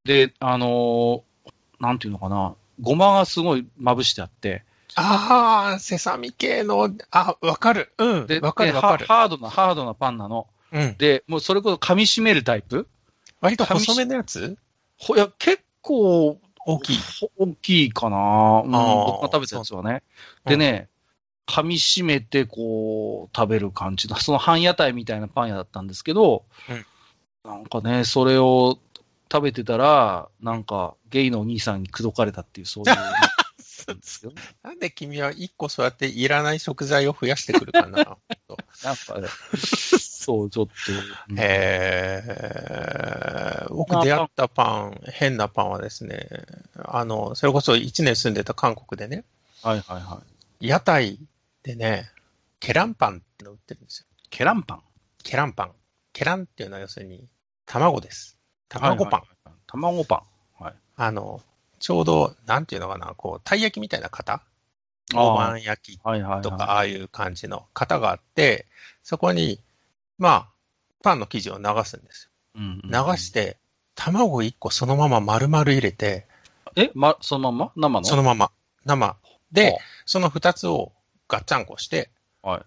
[0.04, 1.22] で、あのー
[1.80, 4.64] なんていうのかな、ごまがすごいまぶしてあって、
[4.96, 7.92] ああ、セサミ系の、あ、わかる。
[7.98, 8.28] うん。
[8.28, 9.08] で、わかるでわかる。
[9.08, 10.48] ハハードな、ハードなパンなの。
[10.72, 10.96] うん。
[10.98, 12.88] で、もうそれこそ噛み締めるタイプ？
[13.42, 14.56] 割と細めのやつ？
[14.98, 16.98] ほいや、結構、大きい。
[17.20, 20.04] ほ大きいかな、うん、僕が食べたやつはね。
[20.46, 20.90] でね、
[21.48, 26.86] 噛み締めてこう、食べる感じの、その半屋台みたいなパン屋だったんですけど、うん
[27.46, 28.80] なんかね、それを
[29.34, 32.96] 食べてたら、なんか、ゲイのお兄さんに口説かれたっていう、そういう。
[33.88, 37.90] なんですよなんで君は一個そうやっていらない食材を増やしてくるかな。
[38.84, 40.72] なんかね、そう、ちょっと。
[41.30, 46.30] うんへー僕出会ったパン、変なパンはですね、
[46.86, 49.26] あの、それこそ1年住んでた韓国でね、
[49.64, 50.22] はいはいは
[50.62, 50.68] い。
[50.68, 51.18] 屋台
[51.64, 52.10] でね、
[52.60, 54.06] ケランパンっての売ってるんですよ。
[54.30, 54.84] ケランパン？
[55.24, 55.72] ケランパン。
[56.14, 57.28] ケランっていうのは要するに
[57.66, 58.38] 卵です。
[58.80, 59.20] 卵パン。
[59.22, 59.56] はいはいはい。
[59.68, 60.24] 卵パ
[60.60, 60.64] ン。
[60.64, 60.74] はい。
[60.96, 61.42] あの、
[61.80, 64.42] ちょうど、なんていうのかな、こう、たい焼きみたいな型？
[65.14, 66.42] 大判焼きはいはい、はい。
[66.42, 68.66] とか、ああいう感じの型があって、
[69.04, 69.60] そこに、
[70.18, 70.50] まあ、
[71.04, 73.06] パンの生地を流すんですうんうんうんよ。
[73.12, 73.58] 流して、
[73.96, 76.26] 卵1個そのまま丸々入れて、
[76.76, 77.72] え、ま、そのまま？
[77.76, 78.06] 生の？
[78.06, 78.52] そのまま、
[78.86, 79.16] 生。
[79.52, 80.92] では、その2つを
[81.28, 82.10] ガッチャンコして、
[82.42, 82.64] は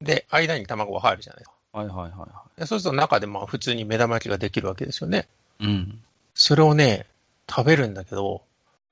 [0.00, 0.04] い。
[0.04, 1.56] で、間に卵が入るじゃないですか。
[1.72, 5.28] はいはいはいはでそうすると中でまあ普通に目玉焼きができるわけですよね。
[5.60, 5.64] い。
[5.64, 6.02] うん。
[6.34, 7.06] それをね、
[7.48, 8.42] 食べるんだけど、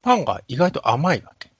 [0.02, 1.50] パンが意外と甘いわけ。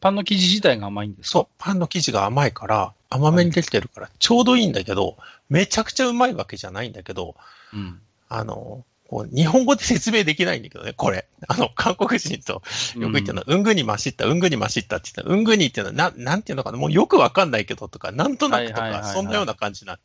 [0.00, 1.30] パンの生地自体が甘いんですか？
[1.30, 5.16] そう、パンの生地が甘いから、甘めにできてるから、ちょうどいいんだけど、
[5.48, 7.34] めちゃくちゃうまいわけじゃないんだけど、
[7.72, 8.00] うん。
[8.28, 11.26] あの、こう日本語で説明できないんだけどね、これ。
[11.46, 19.98] あの、韓国人とよく言ってるのは、うんぐにましった、うんぐにましったって言ったら、うんぐにっていうのは、ななんていうのかな、もうよくわかんないけどとか、なんとなくとか、そんなような感じな。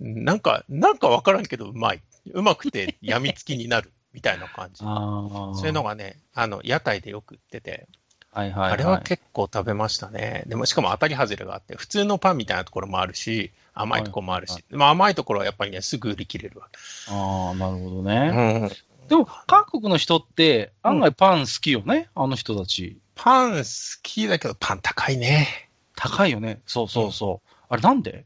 [0.00, 2.02] なんか、なんかわからんけどうまい。
[2.32, 3.92] うまくて病みつきになる。
[4.14, 4.78] みたいな感じ。
[4.84, 7.88] そういうのがね、あの、屋台でよく売ってて、
[8.30, 8.72] はいはい、はい。
[8.72, 10.44] あれは結構食べましたね。
[10.46, 16.68] でも、しかも当たり外れがあって、普通のパンみたいなところもあるし、甘いところもあるし、はいまあ甘いところはやっぱりね、すぐ売り切れるわ
[17.08, 18.08] ああ、なるほどけ。
[18.08, 18.70] ね。
[19.02, 19.08] うん。
[19.08, 22.98] でも、韓国の人って、案外パン好きよね、あの人たち。
[23.16, 25.70] パン好きだけど、パン高いね。
[25.96, 26.60] 高いよね。
[26.66, 27.50] そうそうそう。
[27.68, 28.24] あれなんで？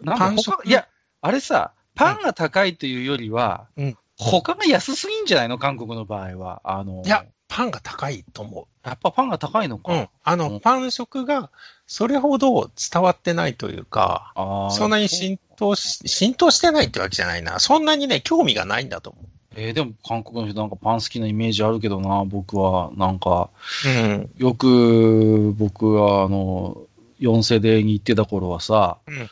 [0.00, 0.42] なんで？
[0.64, 0.88] いや、
[1.20, 5.58] あれさ、パンが高いというよりは、うん、他が安すぎんじゃないの？
[5.58, 6.60] 韓国の場合は。
[6.64, 8.88] あのいや、パンが高いと思う。
[8.88, 9.92] やっぱパンが高いのか。
[9.92, 10.08] うん。
[10.22, 11.50] あの、うん、パン食が
[11.86, 14.32] それほど伝わってないというか、
[14.72, 17.58] そんなに浸透し、浸透してないってわけじゃないな。
[17.60, 19.24] そんなにね、興味がないんだと思う。
[19.56, 22.90] えー、でも韓国の人なんかパン好きなイメージあるけどな、僕は。
[22.96, 23.50] なんか、
[23.86, 26.82] うん、よく僕はあの、
[27.20, 29.30] 4世代に行ってた頃はさ、うん、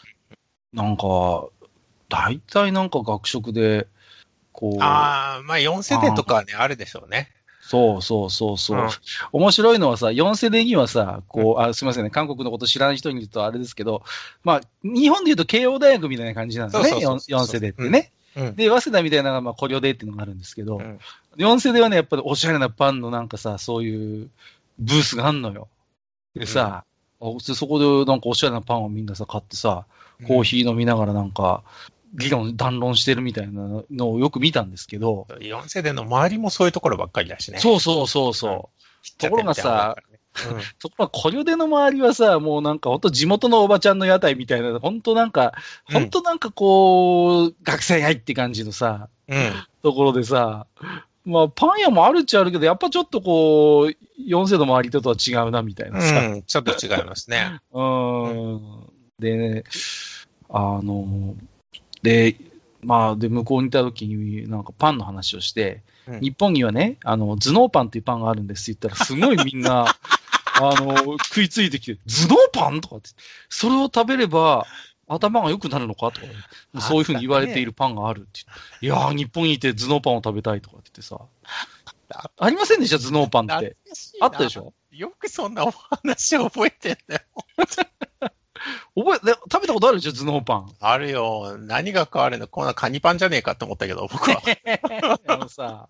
[0.72, 1.48] なんか、
[2.12, 3.88] 大体なんか学食で、
[4.52, 4.82] こう。
[4.82, 7.30] ああ、まあ4世代とかはね、あるでしょうね。
[7.62, 8.88] そうそうそうそう、うん、
[9.32, 14.02] 面白いのはさ、4世代にはさ、こう、あ、すみませんね、韓国のこと知らない人に言うとあれですけど、
[14.44, 18.12] まあ、日本で言うと慶応大学みたいな感じなんですね、4世代ってね。
[18.36, 20.98] うん、で、早稲田みたいなのが、まあ、コリョデっていうのがあるんですけど、うん、
[21.38, 24.30] 4世代はね、やっぱりおしゃれなパンのなんかさ、そういう
[24.78, 25.68] ブースがあんのよ。
[26.34, 26.84] でさ、
[27.20, 29.86] うん、そこでなんかおしゃれなパンをみんなさ、買ってさ、
[30.26, 31.62] コーヒー飲みながらなんか、
[32.14, 35.26] 議論、談論してるみたいなのをよく見たんですけど。
[35.40, 37.58] 4世代の周りもそういうところばっかりだしね。
[37.58, 38.52] そうそうそうそう。
[38.52, 38.60] うん、
[39.18, 39.96] ところがさ、
[40.50, 45.52] うん、ところがコリョデの周りはさ、もうなんか本当地元のおばちゃんの屋台みたいな、本当なんか、
[45.84, 50.66] 本当なんかこう、うん、学生愛って感じのさ、うん、ところでさ、
[51.24, 56.20] まあ、パン屋もあるっちゃあるけど、やっぱちょっとこう、4世の周りとは違うな、みたいなさ。
[56.20, 57.60] うん、ちょっと違いますね。
[57.72, 58.60] うん。
[59.18, 59.64] でね、
[60.48, 61.34] あの、
[62.02, 62.36] で、
[62.82, 69.86] まあ、で、向こうにいた時に、なんかパンの話をして、うん、日本にはね、あの、頭脳パンっていうパンがあるんですって言ったら、すごいみんな、
[70.60, 73.10] あの、食いついてきて、頭脳パンとかって、
[73.48, 74.66] それを食べれば、
[75.08, 76.20] 頭が良くなるのかと
[76.74, 78.40] か、そういうふうに言われているパンがあるって
[78.80, 81.20] いやー、日本にいて頭脳パンを食べたいとかって言ってさ、
[82.38, 83.76] ありませんでした、頭脳パンって。
[84.20, 84.72] あったでしょ？
[84.90, 87.22] よくそんなお話を覚えてんだよ。
[88.94, 90.74] 覚え、食べたことあるでしょ、頭脳パン。
[90.80, 91.56] あるよ。
[91.58, 92.46] 何が変わるの？
[92.46, 94.42] こんなカニパンじゃねえかって思ったけど、僕は。
[95.26, 95.88] あのさ、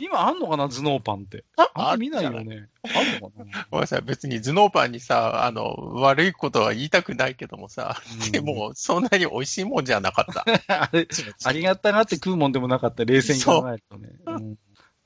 [0.00, 1.44] 今あんのかな、頭脳パンって。
[1.74, 2.68] あん見ないよね。
[2.82, 3.66] あんのかな？
[3.70, 10.44] ごめんなさい、別に頭脳パンにさ、あの、悪いことは言いたくないけどもさ、うん、でも、そんなに美味しいもんじゃなかった。
[10.66, 11.06] あれ、
[11.44, 14.08] ありがたがって食うもんでもなかった、冷静に考えるとね。
[14.26, 14.56] うん、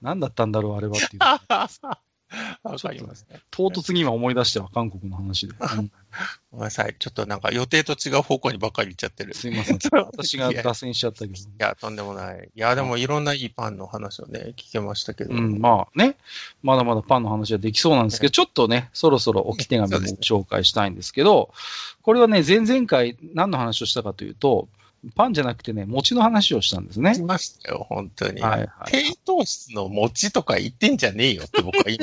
[0.01, 1.21] 何だったんだろう、あれはっていう。
[2.63, 3.41] わかりますね。
[3.51, 5.55] 唐突に今思い出しては、韓国の話で。
[5.55, 5.91] うん、
[6.51, 6.97] ごめんなさい。
[6.99, 9.35] ちょっとなんか予定と違う方向にばっかり行っちゃってる。
[9.35, 9.79] すいません。
[9.93, 11.35] 私が 脱線しちゃったけど。
[11.35, 12.51] いや、とんでもない。
[12.55, 15.35] いや、でもいろんないいパンの話をね、聞けましたけど。
[15.35, 16.17] うん、まあね、
[16.63, 21.53] まだまだパンの話はできそうなんですけど、ちょっとね、そろそろ置き手紙も紹介したいんですけど、
[22.03, 24.69] これはね、前々回何の話をしたかというと、
[25.15, 27.15] パンじゃなくてね、餅の話をしたんですね。
[27.15, 28.41] しましたよ、本当に。
[28.41, 31.99] はい、はい、低糖質の餅とか言ってんじゃねえよって僕は言い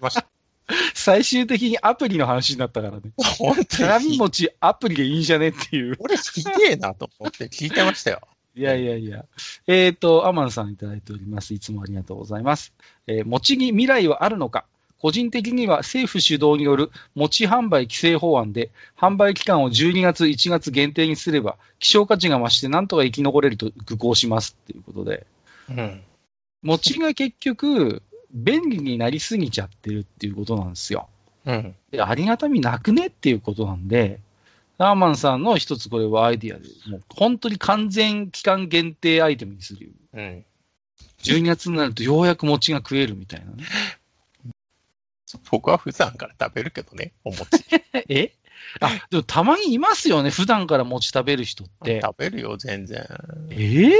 [0.00, 0.26] ました。
[0.94, 3.12] 最終的にアプリの話になったからね。
[3.16, 3.66] 本当に。
[3.66, 5.96] 鏡餅アプリでいいんじゃねっていう。
[5.98, 8.20] 俺、ひでえなと思って聞いてましたよ。
[8.54, 9.24] いやいやいや。
[9.66, 11.54] えっ、ー、と、アマンさんいただいております。
[11.54, 12.74] いつもありがとうございます。
[13.06, 14.66] えー、餅に未来はあるのか？
[15.00, 25.26] 個人的には政府主導による餅販売規制法案で、販売期間を12月、1月限定にすれば、希少価値が増してなんとか生き残れると愚行しますっていうことで。
[25.70, 26.02] うん。
[26.62, 31.08] 餅が結局、便利になりすぎちゃってるっていうことなんですよ。
[31.46, 31.74] うん。
[31.90, 34.20] で、ありがたみなくねっていうことなんで、
[34.78, 39.92] ラーマンさんの一つこれはアイディアで、もう本当に完全期間限定アイテムにする。
[40.12, 40.44] うん。
[41.22, 43.64] 12月になるとようやく餅が食えるみたいなね。
[45.50, 47.46] 僕は普段から食べるけどね、お餅。
[48.08, 48.32] え？
[48.80, 52.00] あ、でもたまにいますよね、普段から餅食べる人って。
[52.02, 53.06] 食べるよ、全然。
[53.50, 53.56] え？
[53.56, 53.92] ー、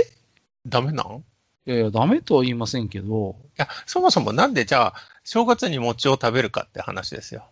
[0.67, 1.25] ダメなん？
[1.67, 3.37] いやいや、ダメとは言いませんけど。
[3.51, 7.47] いや、そもそもなんでじゃあ、正月に餅を食べるかって話ですよ。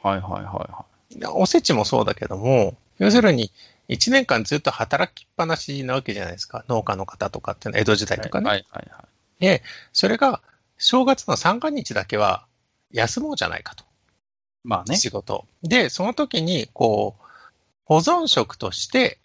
[0.00, 0.84] はいはいはいは
[1.20, 1.26] い。
[1.34, 3.50] おせちもそうだけども、要するに、
[3.88, 6.64] 1年間ずっと働きっぱなしなわけじゃないですか。
[6.68, 8.48] 農家の方とかっていうのは、江戸時代とかね。
[8.48, 9.04] はいはいは
[9.40, 9.42] い。
[9.42, 10.40] で、それが、
[10.76, 12.46] 正月の三が日だけは、
[12.92, 13.84] 休もうじゃないかと。
[14.64, 14.96] まあね。
[14.96, 15.46] 仕事。
[15.62, 17.22] で、その時に、こう、
[17.84, 19.18] 保存食として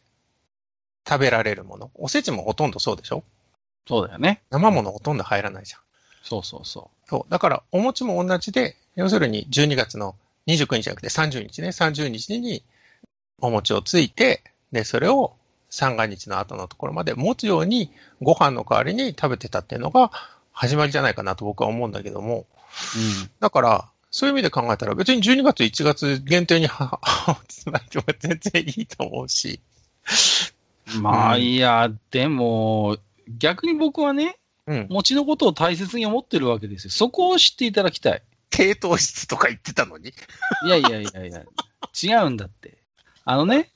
[1.08, 1.92] 食べられるもの。
[1.96, 3.24] おせちもほとんどそうでしょ？
[3.88, 4.42] そうだよね。
[4.50, 5.82] 生ものほとんど入らないじゃん。
[6.24, 7.10] そうそうそう。
[7.10, 7.32] そう。
[7.32, 10.16] だから、お餅も同じで、要するに12月の
[10.48, 12.64] 29日じゃなくて30日ね、30日に
[13.42, 15.36] お餅をついて、で、それを
[15.70, 20.12] 三が日の後のところまで持つように、ご飯の代わりに食べてたっていうのが
[20.52, 22.46] 始まりじゃないかなと僕は思うんだけども、うん、
[23.40, 27.00] だから、そういう意味で考えたら、別に12月、1月限定には、
[27.48, 29.60] つまりは全然いいと思うし。
[31.00, 32.98] まあ、いや、でも、
[33.38, 36.92] 逆に僕はね、うん、餅のことを大切に思ってるわけですよ。
[36.92, 38.22] そこを知っていただきたい。
[38.50, 40.14] 低糖質とか言ってたのに。
[40.66, 41.44] いやいやいやいや。
[42.02, 42.78] 違うんだって。
[43.26, 43.72] あのね、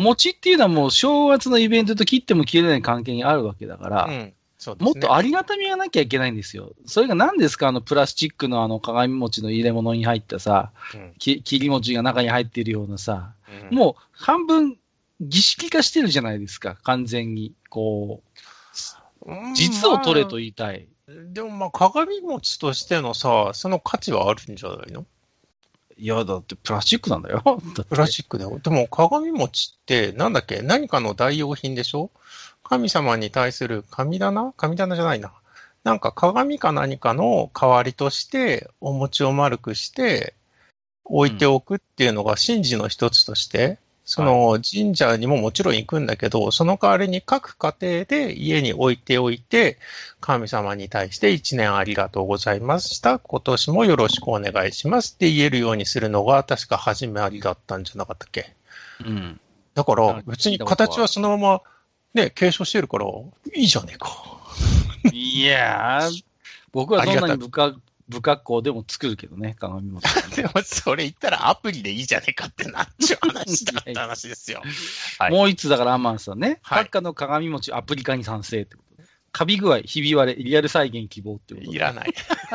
[0.00, 4.34] 餅っていうのはもう正月のイベントと切っても切れない関係にあるわけだから、うん
[4.68, 6.72] ね、もっとありがたみがなきゃいけないんですよ。
[6.86, 7.68] それが何ですか？
[7.68, 13.32] あのプラスチックのあの鏡餅の入れ物に入ったさ、うん、切り餅が中に入ってるようなさ、
[13.70, 14.76] うん、もう半分
[15.20, 17.54] 儀式化してるじゃないですか、完全に。
[17.68, 18.22] こ
[19.26, 20.88] う、実を取れと言いたい。
[21.06, 25.04] まあ、でもまあ鏡餅としてのさ、その価値はあるんじゃないの？
[26.00, 27.42] いや、だってプラスチックなんだよ。
[27.76, 28.58] だプラスチックだよ。
[28.58, 30.62] でも鏡餅って、なんだっけ？
[30.62, 32.10] 何かの代用品でしょ？
[32.64, 34.52] 神様に対する神棚？
[34.56, 35.32] 神棚じゃないな。
[35.84, 40.34] なんか鏡か何かの代わりとして、お餅を丸くして
[41.04, 43.78] 置いておくっていうのが神事の一つとして
[44.10, 49.78] その神社にももちろん行くんだけど、その代わりに各家庭で家に置いておいて、
[50.20, 53.20] 神様に対して一年ありがとうございました。
[53.20, 58.52] 今年もよろしくお願いしますって言えるようにするのが確か始まりだったんじゃなかったっけ？
[59.06, 59.40] うん。
[59.74, 61.62] だから別に形はそのまま
[62.12, 63.06] ね、継承してるから、
[63.54, 64.10] いいじゃねえか。
[65.12, 66.24] いやー、
[66.72, 67.48] 僕はそんなに
[68.10, 70.36] 不格好でも作るけどね、鏡餅、ね。
[70.36, 74.62] でも、それ言ったらアプリでいいじゃねえかってなっちゃう話だって話ですよ。
[75.18, 78.90] はい、もう一つだから、アンマンさんね、はい、閣下の鏡餅アプリ化に賛成ってこと
[79.32, 82.12] カビ具合、ひび割れ、リアル再現希望ってこといらない。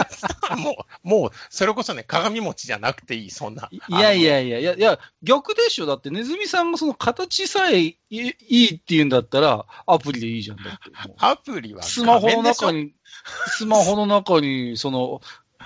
[0.58, 3.70] もう、もう、それこそね、鏡餅じゃなくていい、そんな。
[3.72, 5.86] いやいやいやいや、いや、逆でしょ。
[5.86, 10.58] だって、ネズミさんがその形さえいいって言うんだったら、アプリでいいじゃん。
[10.58, 10.80] だって。
[11.18, 12.94] アプリはスマホの中に、
[13.48, 15.22] スマホの中に、その、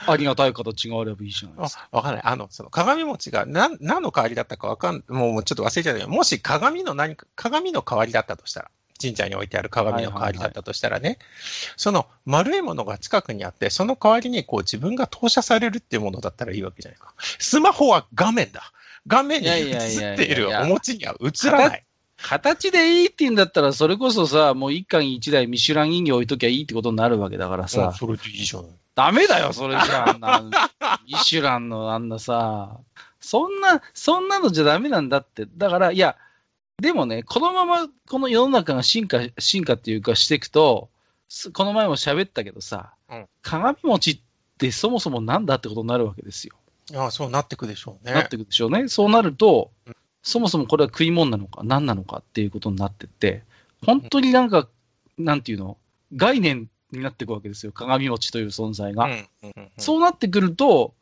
[0.07, 1.87] ありがたい形があればいいじゃないですか。
[1.91, 2.21] わかんない。
[2.23, 11.27] あの、その鏡餅が何、何の代わりだったかわかん、もうちょっと忘れちゃったけど、もし鏡の何か、鏡の代わりだったとしたら、神社に置いてある鏡の代わりだったとしたらね、はいはいはい、
[11.77, 17.13] その丸いものが近くにあって、その代わりにこう自分が投射されるっていうものだったらいいわけじゃないか。
[17.17, 18.73] スマホは画面だ。
[19.07, 21.85] 画面に映っているお餅には映らない。
[22.21, 27.93] 形でいいって言うんだったら、それこそさ、もう一家に一台ミシュラン人形置いときゃいいってことになるわけだからさ。
[27.97, 28.71] それでいいじゃない。
[28.99, 32.81] ダメだよ、それじゃあ、ミシュランのあんなさ、
[33.21, 35.47] そんな、そんなのじゃダメなんだって。
[35.55, 36.17] だから、いや、
[36.81, 40.89] でもね、このままこの世の中が進化、進化っていうかしていくと、
[41.53, 44.19] この前も喋ったけどさ、うん、鏡餅っ
[44.57, 46.55] てそもそもなんだってことになるわけですよ。
[46.93, 48.13] ああ、そうなってくでしょうね。
[48.13, 48.89] なってくでしょうね。
[48.89, 53.43] そうなると、うん、そもそもこれは食い物なのか、何なのかっていうことになってって、
[53.85, 54.67] 本当になんか、
[55.17, 55.77] うん、なんていうの、
[56.13, 59.09] 概念になっていくわけですよ、鏡餅という存在が。
[59.77, 60.93] そうなってくると、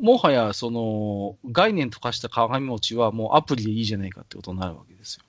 [0.00, 5.24] もはやその概念と化した鏡餅はもうアプリでいいじゃないかってことになるわけですよ。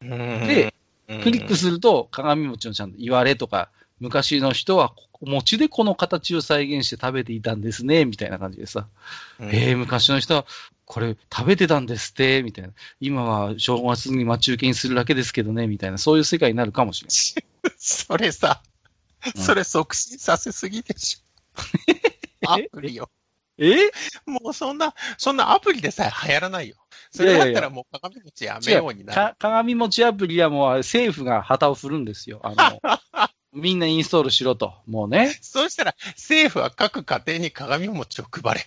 [0.00, 0.74] で、
[1.22, 8.86] クリックすると鏡餅のちゃんと言われとか、昔の人は餅でこの形を再現して食べていたんですね、みたいな感じでさ。
[9.40, 10.44] うん、えー、昔の人は
[10.84, 12.72] これ食べてたんですって、みたいな。
[13.00, 17.72] 今は正月に待ち受けにするだけですけどね、みたいな、そういう世界になるかもしれない。
[17.78, 18.62] それさ、
[19.36, 22.46] それ促進させすぎでしょ。
[22.46, 23.08] アプリを。
[23.58, 23.90] え？
[24.26, 26.76] もうそんな、そんなアプリでさえ流行らないよ。
[27.10, 29.36] それだったらもう鏡餅やめようになる。
[29.38, 32.40] 鏡餅アプリはもう政府が旗を振るんですよ。
[32.42, 32.80] あの
[33.54, 34.74] みんなインストールしろと。
[34.86, 35.36] もうね。
[35.40, 38.60] そうしたら政府は各家庭に鏡餅を配れ。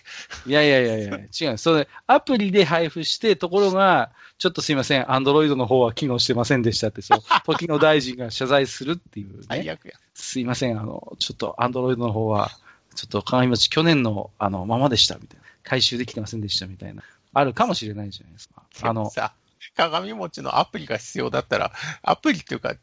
[0.46, 1.58] いやいやいやいや、違う。
[1.58, 9.44] それ、アプリで配布して、ところが、ちょっとすいません、アンドロイドの方は機能してませんでしたって、そう、 時の大臣が謝罪するっていう、ね。
[9.48, 9.92] 最悪や。
[10.14, 12.50] すいません、あの、ちょっとアンドロイドの方は、
[12.94, 15.44] ちょっと鏡餅去年のあのままでしたみたいな。
[15.62, 17.02] 回収できてませんでしたみたいな。
[17.34, 18.62] あるかもしれないじゃないですか。
[18.82, 19.34] あの、さ、
[19.76, 21.72] 鏡餅のアプリが必要だったら、
[22.02, 22.74] アプリっていうか、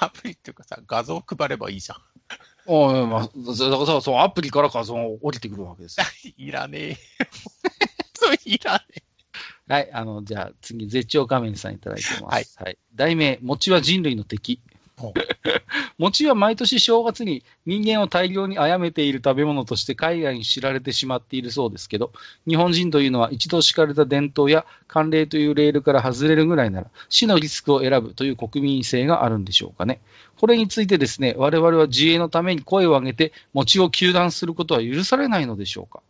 [0.00, 1.98] アプリっていうかさ、画像を配ればいいじゃん。
[2.66, 5.96] おい、まあ、だからさ、そう、アプリから画像を降りてくるわけです
[6.36, 6.96] いらねえ。
[8.14, 9.02] それいらねえ。
[9.72, 12.22] はい、あの、じゃあ次、絶頂仮面さんいただいてます。
[12.24, 12.46] はい。
[12.56, 14.60] はい、題名、餅は人類の敵。
[15.98, 22.12] 餅は毎年正月に人間を大量に殺めている食べ物として海外に知られてしまっているそうですけど、
[22.46, 30.00] 日本人というのは一度敷かれた伝統や慣例というレールから外れるぐらいなら死のリスクを選ぶという国民性があるんでしょうかね。
[30.38, 36.02] これについてですね、我々は自衛のために声を上げて餅を糾弾することは許されないのでしょうか。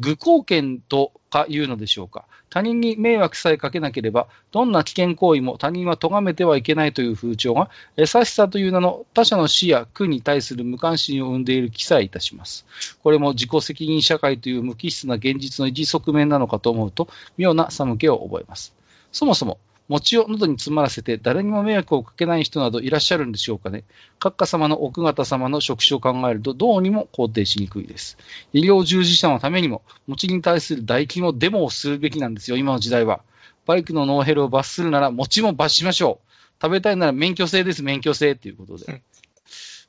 [0.00, 2.26] 愚貢献とかいうのでしょうか。
[2.48, 12.64] 他人に迷惑さえかけなければ、どんな危険行為も他人は咎めてはいけないという風潮が、優しさという名の他者の死や苦に対する無関心を生んでいる記載いたします。
[13.02, 18.72] これも自己責任社会という無機質な現実の一側面なのかと思うと、妙な寒気を覚えます。
[19.10, 19.58] そもそも、
[19.88, 23.84] 餅を喉に詰まらせて誰にも迷惑をかけない人などいらっしゃるんでしょうかね。
[24.18, 28.16] 閣下様の奥方様の職種を考えるとどうにも肯定しにくいです。
[28.52, 33.20] 医療従事者のためにも、餅に対する大規模デモをするべきなんですよ、今の時代は。
[33.66, 36.34] バイクのノーヘルを罰するなら餅も罰しましょう。
[36.62, 39.02] 食べたいなら免許制です、免許制っていうことで。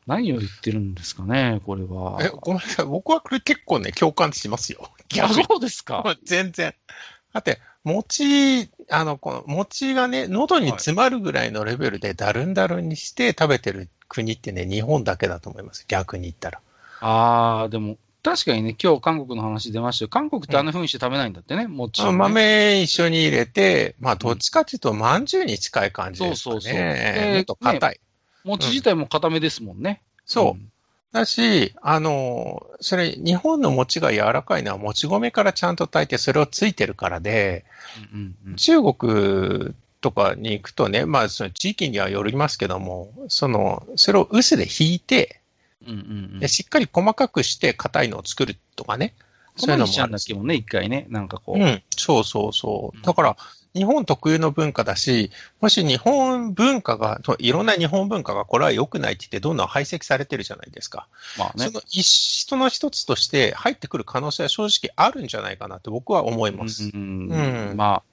[0.07, 2.19] 何を言ってるんですかね、これは。
[2.21, 2.85] え、ごめんなさい。
[2.85, 4.91] 僕はこれ結構ね、共感しますよ。
[5.21, 6.15] あ、そうですか。
[6.23, 6.75] 全然。
[7.36, 15.83] だって、餅、あの、この餅がね、喉に詰まるぐらいのレベルでだるんだるんにして食べてる国ってね、日本だけだと思います。
[15.89, 16.61] 逆に言ったら。
[17.01, 20.09] ああ、でも、確かにね、今日韓国の話出ましたよ。
[20.09, 26.53] 韓国ってあんな風にして食べないんだってね、餅、ね、豆一緒に入れて、まあ、どっちかっていうと、まんじゅうに近い感じですかね。
[26.53, 26.73] そうそうそう。
[26.73, 27.99] えー、と硬い、ね、
[28.45, 30.01] 餅自体も硬めですもんね。
[30.01, 30.61] うん、そう。
[31.16, 37.63] だし、あの、それ、日本の餅が柔らかいのは、もち米からちゃんと炊いて、それをついてるからで、
[38.13, 45.39] うんうんうん、中国とかに行くとね、まあ、その地域にはよりますけども、その、それを臼で引いて、
[45.88, 46.01] うんうんう
[46.38, 49.13] ん、でしっかり細かくして硬いのを作るとかね。
[49.55, 51.05] そういうのもあるんだっけもね、一回ね。
[51.09, 51.59] なんかこう。
[51.59, 53.01] うん、そうそうそう。
[53.05, 53.38] だから、
[53.76, 61.07] 日本特有の文化だし、もし日本文化が、いろんな日本文化がこれは良くないって言ってどんどん排斥されてるじゃないですか。
[61.38, 61.65] まあね。
[61.67, 66.89] その一人の一つとして入ってくる可能性は正直あるんじゃないかなって僕は思います。
[66.93, 67.28] うん。
[67.30, 68.03] うん、まあ、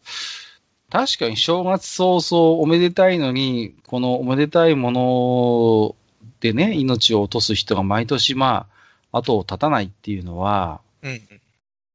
[0.91, 5.97] 確かに正月早々おめでたいのに、このおめでたいもの
[6.41, 8.67] でね、命を落とす人が毎年、ま
[9.13, 11.21] あ、後を絶たないっていうのは、うん、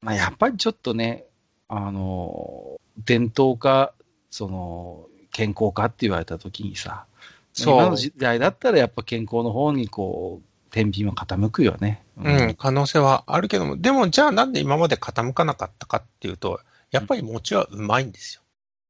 [0.02, 1.27] まあ、やっぱりちょっとね、
[1.68, 3.94] あの、伝統か、
[4.30, 7.06] その、健康かって言われたときにさ、
[7.60, 12.26] 今の時代だったらやっぱ健康の方にこう、天秤は傾くよね、うん。
[12.28, 16.60] うん、可能性はあるけども、でもじゃあなんで今まで傾かなかったかっていうと、
[16.92, 18.42] やっぱり餅はうまいんですよ。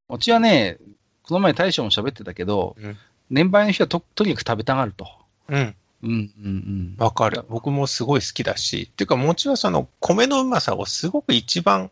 [0.09, 0.77] 餅はね、
[1.23, 2.97] この前大将も喋ってたけど、うん、
[3.29, 5.07] 年配の人はととにかく食べたがると。
[5.49, 5.75] うん。
[6.03, 6.95] うんうんうん。
[6.97, 7.43] わかる。
[7.49, 8.87] 僕もすごい好きだし。
[8.91, 11.91] っていうか、餅はその米のうまさをすごく一番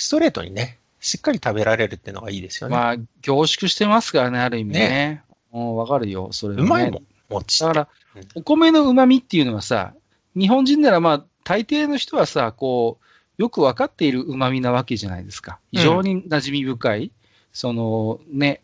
[0.00, 2.76] ストレートにね、しっかり食べられるっていうのがいいですよね。
[2.76, 4.80] まあ、凝縮してますからね、ある意味ね。
[4.80, 7.60] ねうわかるよ、それ、ね、うまいもん、餅。
[7.60, 7.88] だから、
[8.34, 9.94] お米のうまみっていうのはさ、
[10.36, 15.58] 日本人ならまあ、大抵の人はさ、こう、よくわかっているうまみなわけじゃないですか。
[15.72, 17.04] 非常に馴染み深い。
[17.04, 17.10] うん、
[17.52, 18.60] そのね、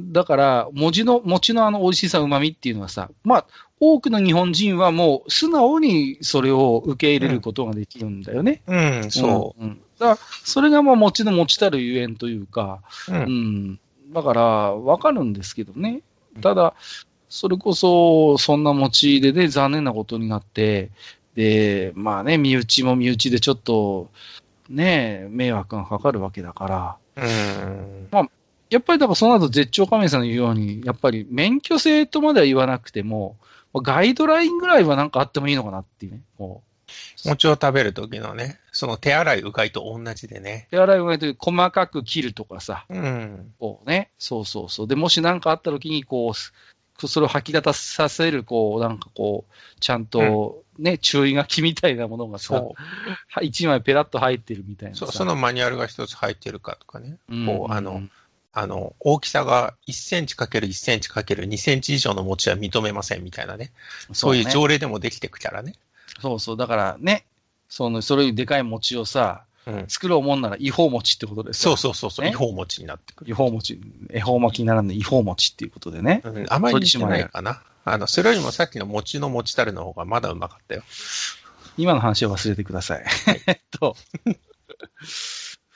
[0.00, 3.46] だから、文字の、餅のあの美味しさ、旨味っていうのはさ、まあ、
[3.80, 8.62] 多くの日本人はもう素直にそれを受け入れることができるんだよね。
[8.68, 9.62] うん、うん、そう。
[9.62, 13.80] うん、だそれがまあ餅の持ちたるゆえんというか、うん、うん、
[14.12, 14.42] だから、
[14.74, 16.02] わかるんですけどね。
[16.40, 16.74] ただ、
[17.28, 20.90] それこそ、そんな餅でね、残念なことになって、
[21.34, 24.10] で、まあね、身内も身内でちょっと、
[24.68, 28.28] ね、迷惑がかかるわけだから、うん、まあ、
[28.70, 33.36] やっぱりだからその後絶頂仮面さんの言うように、やっぱり免許制とまでは言わなくても、
[33.74, 36.20] ガイドラインぐらいはなんかあってもいいのかなっていうね。
[36.38, 36.71] もう
[37.24, 40.68] 餅を食べるときのね、その手洗いうがいと同じでね。
[40.70, 42.86] 手洗いうがいという細かく切るとかさ。
[42.88, 43.52] うん。
[43.58, 44.10] こうね。
[44.18, 44.88] そうそうそう。
[44.88, 52.62] で、もし何かあったときに、こう、それを吐き出させる、こう、なんかこう、ちゃんとね、うん、注意書きみたいなものがさ、
[53.42, 54.96] 一枚ペラッと入ってるみたいな。
[54.96, 57.16] そう、そのマニュアルが一つ入ってるかとかね。
[57.28, 58.02] うん、こう、あの、
[58.52, 63.72] あの、大きさが1センチかける1センチかける2センチ以上の餅は認めませんみたいなね。
[64.12, 65.74] そういう条例でもできてくからね。
[66.22, 66.56] そうそう。
[66.56, 67.26] だからね、
[67.68, 73.30] その、それでかい餅をさ、うん、作ろうもんなら違法餅ってことですそうそうそうそう、ね、違法餅になってくる。
[73.30, 76.22] 違法餅、恵方巻きにならない違法餅っていうことでね。
[76.24, 77.62] うん、あまり似てないかな。
[77.84, 80.82] あの、それよりもさっきの餅の餅たるの方がまだうまかったよ。
[81.76, 83.04] 今の話を忘れてください。
[83.46, 83.96] えっと、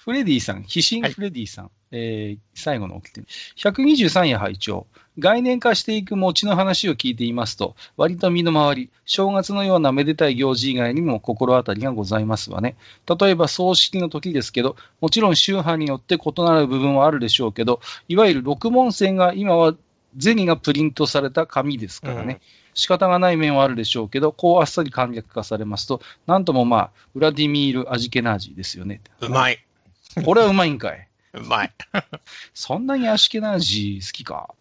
[0.06, 3.22] フレディさん、非心フレディさん、はい、えー、最後の起きて
[3.56, 4.86] 123夜拝聴
[5.18, 12.76] 概念化していく餅の話を聞いていますと、割と身の回り、正月のようなめでたい行事以外にも心当たりがございますわね。
[13.20, 19.74] 例えば葬式の時ですけど、もちろん宗派によって異なる部分はあるでしょうけど、いわゆる六文銭が今は
[20.20, 22.34] 銭がプリントされた紙ですからね。
[22.34, 22.40] うん
[22.78, 29.00] 仕方がない面はあるでしょうけど、こうあっさり簡略化されますと、なんともまあ、ウラディミール・アジケナージですよね。
[29.22, 29.65] うまい。
[30.24, 31.08] これはうまいんかい。
[31.34, 31.72] うまい。
[32.54, 34.54] そんなにアシケナージ好きか？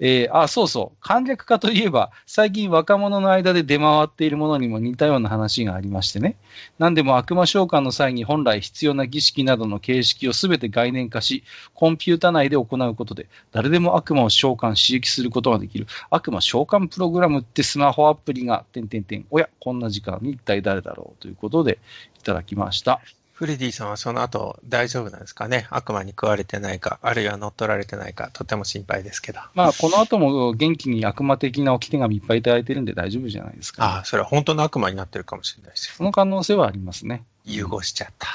[0.00, 0.96] えー、あ、そうそう。
[1.00, 6.36] 簡略化といえば、最近若者の間で出回っているものにも似たような話がありましてね。
[6.78, 15.86] 何でも悪魔召喚の際に本来必要な儀式などの形式をすべて概念化し、コンピュータ内で行うことで、誰でも悪魔を召喚、刺激することができる。
[16.10, 19.26] 悪魔召喚プログラムってスマホアプリが、てんてんてん。
[19.30, 21.22] おや、こんな時間に一体誰だろう？
[21.22, 21.78] ということで
[22.18, 23.00] いただきました。
[23.36, 25.66] フレディさんはその後大丈夫なんですかね？
[25.68, 29.40] 悪魔に食われてないか、あるいは乗っ取られてないか、とても心配ですけど。
[29.54, 35.94] まあ、この後も元気に悪魔的な置き手紙いっぱいいただいてるんで大丈夫じゃないですか、ね、ああ、それは本当の悪魔になってるかもしれないですよ。
[35.98, 37.24] その可能性はありますね。
[37.44, 38.26] 融合しちゃった。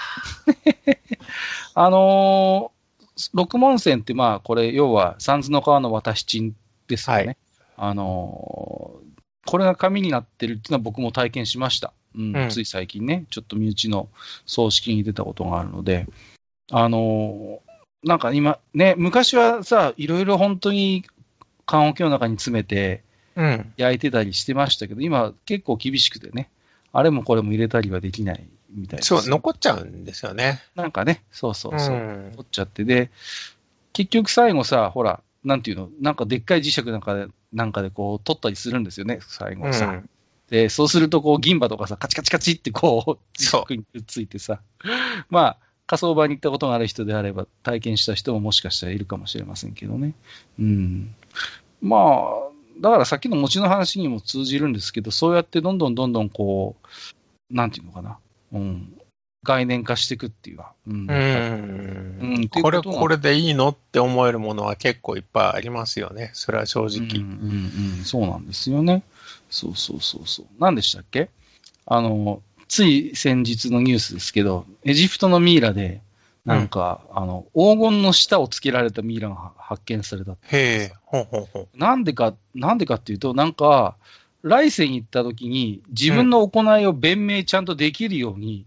[1.73, 6.55] あのー、六門線って、まあ、これ、要は、三途の川の渡し賃
[6.87, 7.25] ですよね。
[7.25, 7.37] はい、
[7.77, 9.11] あのー、
[9.45, 11.93] これが紙になってるっていうのは僕も体験しました。
[12.15, 14.09] うん、つい最近ね、ちょっと身内の
[14.45, 16.07] 葬式に出たことがあるので、
[16.69, 21.05] あのー、なんか今、ね、昔はさ、いろいろ本当に
[21.65, 23.03] 棺桶の中に詰めて、
[23.77, 26.49] 焼いてたりしてましたけど、うん、今、結構厳しくてね、
[26.91, 29.07] あれもこれも入れたりはできないみたいです。
[29.07, 30.61] そう、残っちゃうんですよね。
[30.75, 33.09] なんかね、そうそうそう、うん、残っちゃって、で、
[33.93, 39.87] 結局最後さ、ほら、なんていうの、なんかでっかい磁石なんかで、なんかでこう取ったりするんですよね、最後さ。
[39.87, 40.09] うん
[40.51, 44.59] で、そうすると、こう、銀歯とかさ、カチカチカチってこ う、磁石にくっついてさ、
[45.29, 50.13] まあ、火葬場に行ったことがある人であれば、体験した人ももしかしたらいるかもしれませんけどね。
[50.59, 51.15] うん。
[51.81, 58.19] まあ、だからさっきの餅の話にも通じるんですけど、そうやってどんどんどんどんこう、なんていうのかな。
[58.51, 59.00] うん。
[59.43, 60.73] 概念化していくっていうか。
[60.87, 60.93] うん。
[60.93, 66.29] うんうんこれ、これでいいのって思えるものは結構いっぱいありますよね。
[66.33, 67.21] それは正直。
[67.21, 69.03] うん、うん、うん、そうなんですよね。
[69.49, 70.45] そうそうそうそう。
[70.59, 71.29] 何でしたっけ？
[71.85, 76.01] あの、つい先日のニュースですけど、エジプトのミイラで、
[76.45, 81.77] なんか、うん、あの、黄金の下をつけられたミイラが発見されたへえ、ほうほうほう。
[81.77, 83.95] なんでか、なんでかっていうと、なんか、
[84.41, 88.65] 来世に行った時に、自分の行いを弁明ちゃんとできるように、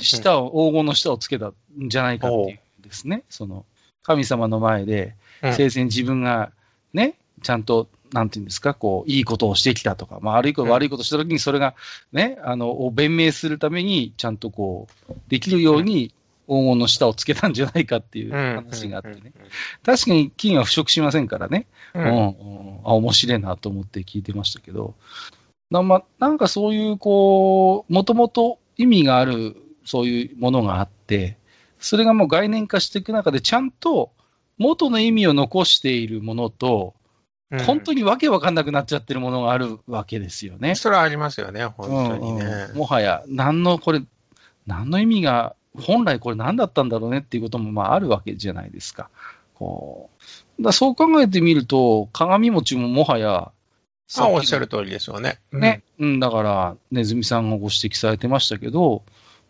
[0.00, 3.24] 下を、黄金の下をつけたんじゃないかっていうですね。
[3.30, 3.64] その、
[4.02, 6.52] 神様の前で、生前自分が
[6.92, 11.74] ね、ちゃんとなんていうんですか、こう、いいことをしてきたとか、まあ、悪いこと、悪いことしたときに、それが、
[12.12, 16.14] ね、あの、を弁明するために、ちゃんとこう、できるように、
[16.46, 19.32] 黄金の下をつけたんじゃないかっていう話があってね。
[19.82, 21.66] 確かに金は腐食しませんからね。
[21.94, 22.02] うん。
[22.02, 24.94] うん、あ、面白いなと思って聞いてましたけど。
[25.70, 31.38] な,、ま、なんかそういう、こう、もともと意味がある、そういうものがあって、
[31.78, 34.12] それがもう概念化していく中で、ちゃんと
[34.58, 36.94] 元の意味を残しているものと、
[37.66, 40.74] 本当にわけわかんなくなっちゃってるものがあるわけですよね。
[40.74, 42.44] それはありますよね、本当にね。
[42.44, 44.02] うんうん、もはや、何のこれ、
[44.66, 49.10] 何の意味が、本来これ何だったんだろうねっていうこともまああるわけじゃないですか。
[49.54, 50.10] こ
[50.58, 53.50] うだそう考えてみると、鏡餅ももはや、
[54.16, 55.40] あおっしゃる通りですよね。
[55.52, 55.82] ね。
[55.98, 59.02] うん、だから、ねずみさんがご指摘されてましたけど、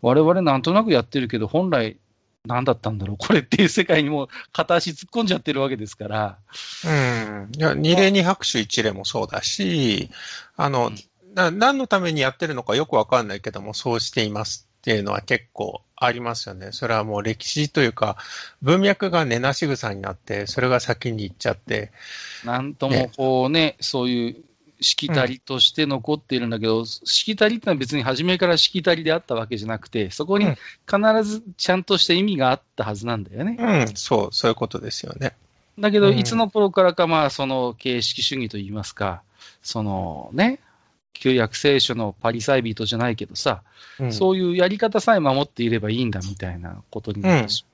[0.02, 1.96] 我々なんとなくやってるけど、本来
[2.46, 6.38] 何だったんだろう、これっていう世界にも片足突っ込んじゃってるわけですから。
[6.84, 7.52] うん。
[7.56, 10.10] いや、二例二拍手一例もそうだし、
[10.56, 10.92] あの、
[11.34, 16.68] な何のためにやってるのかよくわかんないけども、そうしていますっていうのは結構ありますよね。
[16.72, 18.18] それはもう歴史というか、
[18.60, 21.92] 文脈が根なし草になって、それが先に行っちゃって。
[22.44, 24.36] なんともこうね、ねそういう
[24.84, 30.46] しきたりとして残っているんだけど、うん、しきたりってのは別に初めからしきたりであったわけじゃなくて、そこに
[30.86, 33.56] 必ずちゃんとした意味があったはずなんだよね。
[33.58, 35.34] うん、そう、そういうことですよね。
[35.78, 39.22] だけど、いつの頃からか、まあ、その形式主義といいますか、
[39.62, 40.60] そのね、
[41.14, 43.62] 旧約聖書のパリサイビートじゃないけどさ、
[43.98, 47.64] うん、そういうやり方さえ守っていればいいんだみたいなことになってし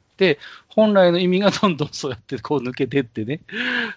[0.68, 3.40] 本来の意味がどんどんそうやってこう抜けてってね、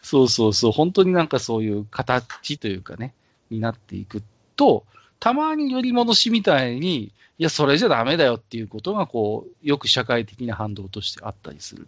[0.01, 3.13] そうそうそう、本当になんかそういう形というかね、
[3.49, 4.23] になっていく
[4.55, 4.85] と、
[5.19, 11.87] たまに寄り戻しみたいに、いや、それじゃダメだよっていうことが、こう、よく社会的な反動としてあったりする。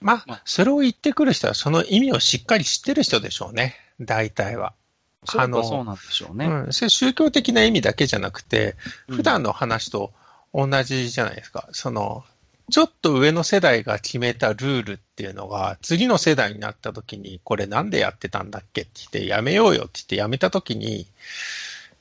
[0.00, 4.74] まあ、それを言ってくる人は、その意味をしっかり知ってる人でしょうね、大体は。
[5.36, 6.46] あのそうなんでしょうね。
[6.46, 8.76] うん、それ宗教的な意味だけじゃなくて、
[9.08, 10.12] 普段の話と
[10.52, 11.64] 同じじゃないですか。
[11.68, 12.24] うん、その、
[12.70, 21.06] ちょっと上の世代が決めたルールっていうのが、次の世代になった時に、これなんでやってたんだっけって言って、やめようよって言ってやめた時に、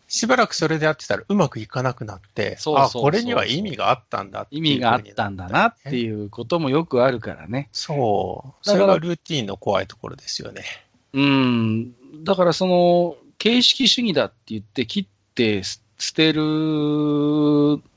[0.08, 7.68] しばらくそれでやってたらうまくいかなくなって、そうそうそうあ、これには意味があったんだ意味があったんだなっていうこともよくあるからね。
[7.72, 8.54] そう。
[8.62, 10.64] それがルーティンの怖いところですよね。
[11.14, 12.24] うん。
[12.24, 15.80] だからその、形式主義だって言って切って捨
[16.12, 16.42] てる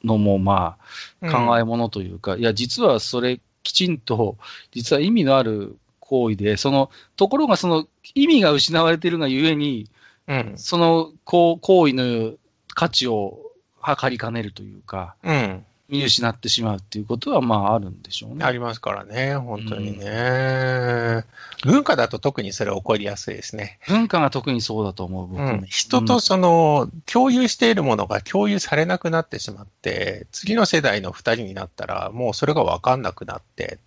[0.04, 0.76] のもま
[1.22, 4.36] あ考えものというか、うん、いや、実はそれきちんと、
[4.72, 9.90] 実は意味のある行為で、その、ところがその意味が失われているがゆえに、
[10.28, 12.34] うん、その行為の
[12.74, 13.40] 価値を
[13.80, 18.44] 測りかねるというか、うん、見失ってしまうっていうことは、まあ、あるんでしょうね。
[18.44, 21.24] ありますからね、本当にね、
[21.64, 23.78] うん、文化だと特にそれ起こりやすいですね。
[23.86, 33.78] 文化が特にそうだと思う、僕、うん、人とその、共有しているものが共有されなくなってしまって、次の世代の二人になったら、もうそれが分かんなくなって、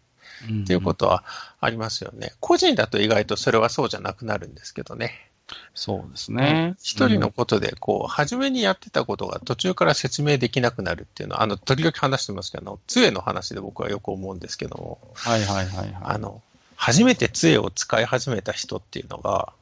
[0.63, 1.25] っていうことは
[1.59, 2.31] ありますよね。
[2.39, 5.28] 個人だと意外とそれはそうじゃなくなるんですけどね。
[5.73, 6.75] そうですね。
[6.81, 15.97] 一、人のことで、こう、初めにやってたことが途中から説明できなくなるっていうのは、あの、時々話してますけど、杖の話で僕はよく思うんですけども、はいはいはい、はい。
[16.01, 16.41] あの、
[16.75, 19.53] 初めて杖を使い始めた人っていうのが、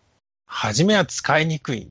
[0.45, 1.89] 初めは使いにくい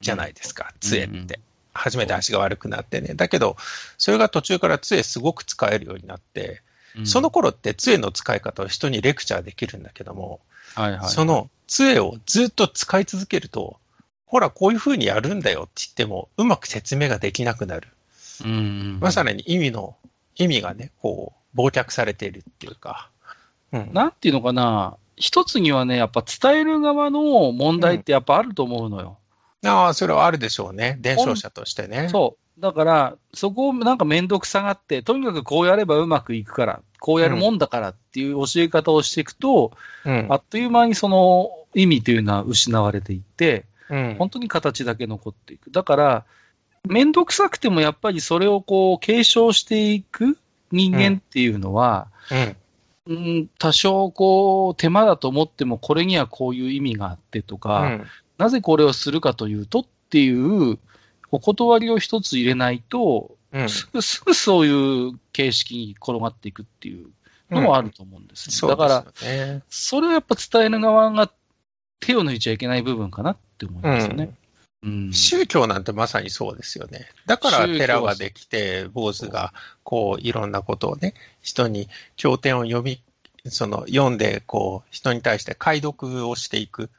[0.00, 1.10] じゃないですか、杖って。
[1.10, 1.28] うんうん
[1.74, 3.14] 初めて足が悪くなってね。
[3.14, 3.56] だけど、
[3.98, 6.62] それが途中から杖すごく使えるようになって、
[7.04, 10.40] その頃って杖の使い方を人にレクチャーできるんだけども、
[10.74, 13.78] はいはい、その杖をずっと使い続けると、
[14.26, 17.88] ほら、こういうふうにやるんだよって言っても、うまく説明ができなくなる。
[18.44, 19.96] うん、まさに意味の、
[20.36, 23.10] 意味がね、こう、忘却されているっていうか。
[23.72, 29.18] うん、なんていうのかな、一つにはね、やっぱ伝える側の問題ってやっぱあると思うのよ。
[29.62, 30.98] うん、ああ、それはあるでしょうね。
[31.00, 32.08] 伝承者としてね。
[32.10, 32.60] そう。
[32.60, 39.72] だから、そこをなんかめんどくさがって、とにかくこうやればうまくいくから、こうやるもんだからっていう教え方をしていくと、
[40.04, 45.70] うん、あっという間にその意味というのは失われていって、うん、本当に形だけ残っていく。
[45.70, 46.24] だから、
[46.88, 50.38] めんどくさくてもやっぱりそれをこう継承していく
[50.70, 52.08] 人間っていうのは、
[53.06, 58.00] うん、うん、多少こう手間だと思ってもこれにはこういう意味があってとか、
[58.38, 60.78] なぜこれをするかというとっていう
[61.30, 63.36] お断りを一つ入れないと、
[63.68, 67.08] すぐ すぐそういう形式に転がっていくっていう
[67.50, 71.30] のもあると思うんです、ね、だから、それはやっぱ伝える側が
[72.00, 74.34] 手を抜いちゃいけない部分かなって思いますよね。
[74.84, 77.06] うん、宗教なんてまさにそうですよね。
[77.26, 79.54] だから寺ができて、坊主が
[79.84, 83.00] こういろんなことをね、人に経典を読み、
[83.48, 86.90] その読んでこう人に対して解読をしていく、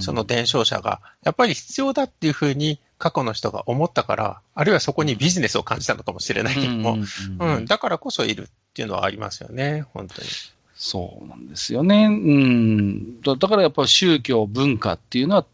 [0.00, 6.98] その伝承者がやっぱり必要だっていうふうに過去の人が思ったから、あるいはそこにビジネスを感じたのかもしれないけども、
[7.40, 10.28] うん、だからこそいるっていうのはありますよね、本当に。
[10.74, 12.06] そうなんですよね。
[12.06, 13.20] うん。
[13.20, 15.46] だからやっぱ宗教、文化っていうのは、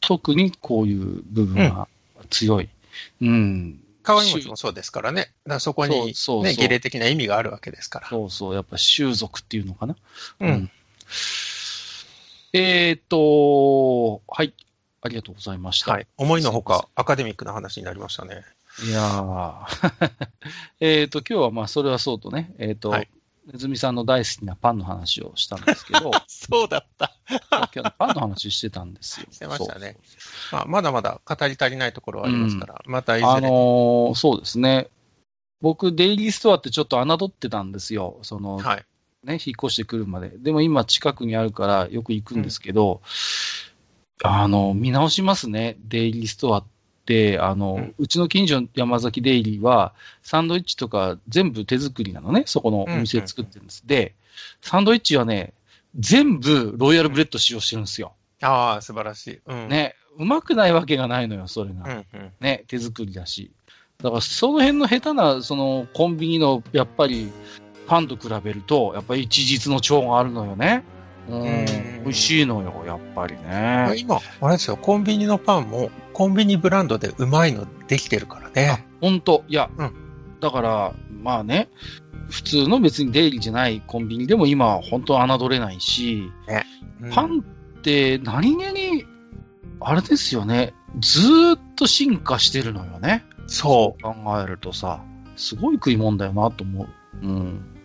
[0.00, 1.88] 特にこういう部分が
[2.28, 2.68] 強い。
[3.20, 3.28] うん。
[3.28, 5.32] うん鏡餅もそうですからね。
[5.46, 8.08] だそこに、ね、そうそう儀礼的な意味があるわけですから。
[8.08, 8.54] そうそう。
[8.54, 9.96] やっぱ習俗っていうのかな？
[10.40, 10.48] うん。
[10.48, 10.70] うん、
[12.52, 14.54] えー、っと、はい。
[15.02, 15.90] ありがとうございました。
[15.92, 16.06] はい。
[16.16, 18.44] 思いのほか、アカデミックな話になりましたね。
[18.86, 20.00] いやー。
[20.80, 23.08] えっと、今日はまあ、それはそうとね、えー、っと、はい、
[23.46, 27.12] ネズミさんの大好きなパンの話をしたんですけど、 そうだった。
[27.72, 29.26] 今日パンの話してたんですよ。
[29.30, 29.96] してましたね。
[30.50, 33.30] まあ、まだまだ語り足りないところはありますから、うん、またいずれ。
[33.30, 34.88] あのー、そうですね。
[35.60, 38.18] 僕、デイリーストアってちょっと侮ってたんですよ。
[38.22, 38.84] その、はい、
[39.24, 40.30] ね、引っ越してくるまで。
[40.30, 43.00] でも今近くにあるからよく行くんですけど、
[44.24, 45.76] うん、あの、見直しますね。
[45.84, 46.64] デイリーストアっ、
[47.40, 53.84] あの、うん、うちの近所の山崎デイリーは、サンドイッチとか全部手作りなのね、そこのお店作ってるんです。
[53.86, 54.14] うんうん、で、
[54.60, 55.52] サンドイッチはね、
[55.98, 58.12] 全部ロイヤルブレッド使用してるんですよ。
[58.42, 59.40] ああ、素晴らしい。
[59.46, 61.84] うん、ね、うまくないわけがないのよ、それが。
[61.84, 63.50] うんうん、ね、手作りだし。
[64.02, 67.30] だから、その辺の下手な、その、コンビニの、やっぱり、
[67.86, 70.84] パンと比べると、やっぱり一日の長があるのよね。
[71.28, 71.42] うん、
[72.04, 73.94] 美味しいのよ、やっぱりね。
[73.98, 78.86] 今、あれですよ、コンビニのパンも、コンビニブランドでうまいのできてるからね。
[79.00, 79.44] ほんと。
[79.48, 79.92] いや、うん、
[80.40, 81.68] だから、まあね、
[82.30, 86.64] 普通の別に出入りじゃないコンビニでも今、本当侮れないし、ね
[87.00, 87.44] うん、パン
[87.78, 89.04] って何気に、
[89.80, 93.24] あれですよね、ずーっと進化してるのよね。
[93.46, 94.02] そう。
[94.02, 95.02] 考えるとさ、
[95.36, 96.88] すごい食い物だよなと思う。
[97.22, 97.76] うん。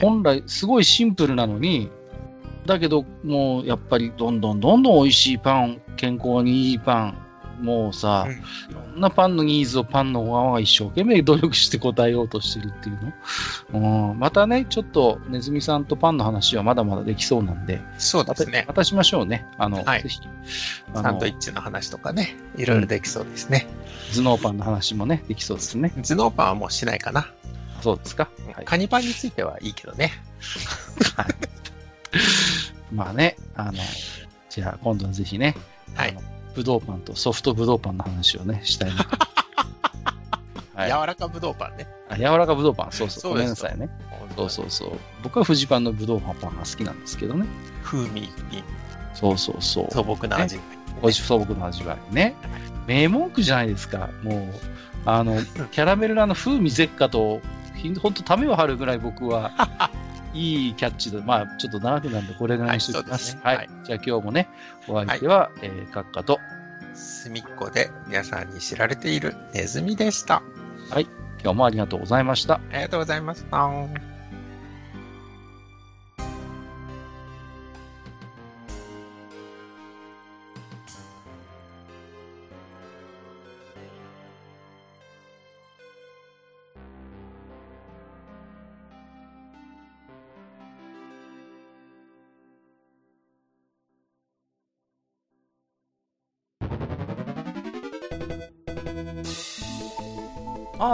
[0.00, 1.90] 本来、すごいシンプルなのに、
[2.66, 7.18] だけど、もうやっぱりどんどんどんどん美味しいパン、健康にいいパン、
[7.60, 8.26] もうさ、
[8.70, 13.14] いろんなパンのニーズをパンの側が一生懸命努力して答えようとしてるっていう
[13.72, 14.10] の？
[14.10, 18.64] うん、またね、ちょっとネズミさんとパンの話はまだまだできそうなんで、そうですね。
[18.66, 19.46] またしましょうね。
[19.58, 20.20] あの、はい、ぜひ。
[20.94, 23.68] サンドイッチの話とかね、いろいろできそうですね、
[24.08, 24.24] うん。
[24.24, 25.90] 頭脳パンの話もね、できそうですね。
[25.96, 27.30] 頭脳パンはもうしないかな。
[27.80, 28.28] そうですか。
[28.54, 30.12] はい、カニパンについてはいいけどね。
[31.16, 31.26] はい
[32.92, 33.72] まあね、あの、
[34.50, 35.56] じゃあ今度はぜひね、
[35.94, 36.16] はい。
[36.54, 39.06] ぶどうパンとソフトぶどうパンの話をね、したいな。
[40.74, 41.86] はい、柔らかぶどうパンね。
[42.08, 42.92] あ、柔らかぶどうパン。
[42.92, 43.32] そうそう。
[43.32, 43.88] ごめんなさいね。
[44.36, 44.98] そうそうそう。
[45.22, 47.46] 僕はフジパンのぶどうパンが好きなんですけどね。
[47.82, 48.30] 風味に。
[49.14, 49.92] そうそうそう。
[49.92, 50.62] 素朴な味わ
[51.02, 51.12] い、ね。
[51.12, 52.34] 素朴な味わいね。
[52.86, 54.10] 名文句じゃないですか。
[54.22, 54.60] もう、
[55.04, 57.40] あの、キャラメルの風味絶果と
[58.00, 59.90] 本当、ためを張るぐらい僕は、
[60.34, 63.38] いいキャッチで、まあ、ちょっと長くなるんで、これぐらいにしておきます。
[63.42, 64.48] はい、ねはい、じゃあ今日もね、
[64.88, 66.40] お相手は、はい、えー、閣下と、
[66.94, 70.42] 隅っこで皆さんに知られているネズミでした。
[70.90, 71.06] はい、
[71.42, 72.54] 今日もありがとうございました。
[72.54, 74.11] ありがとうございました。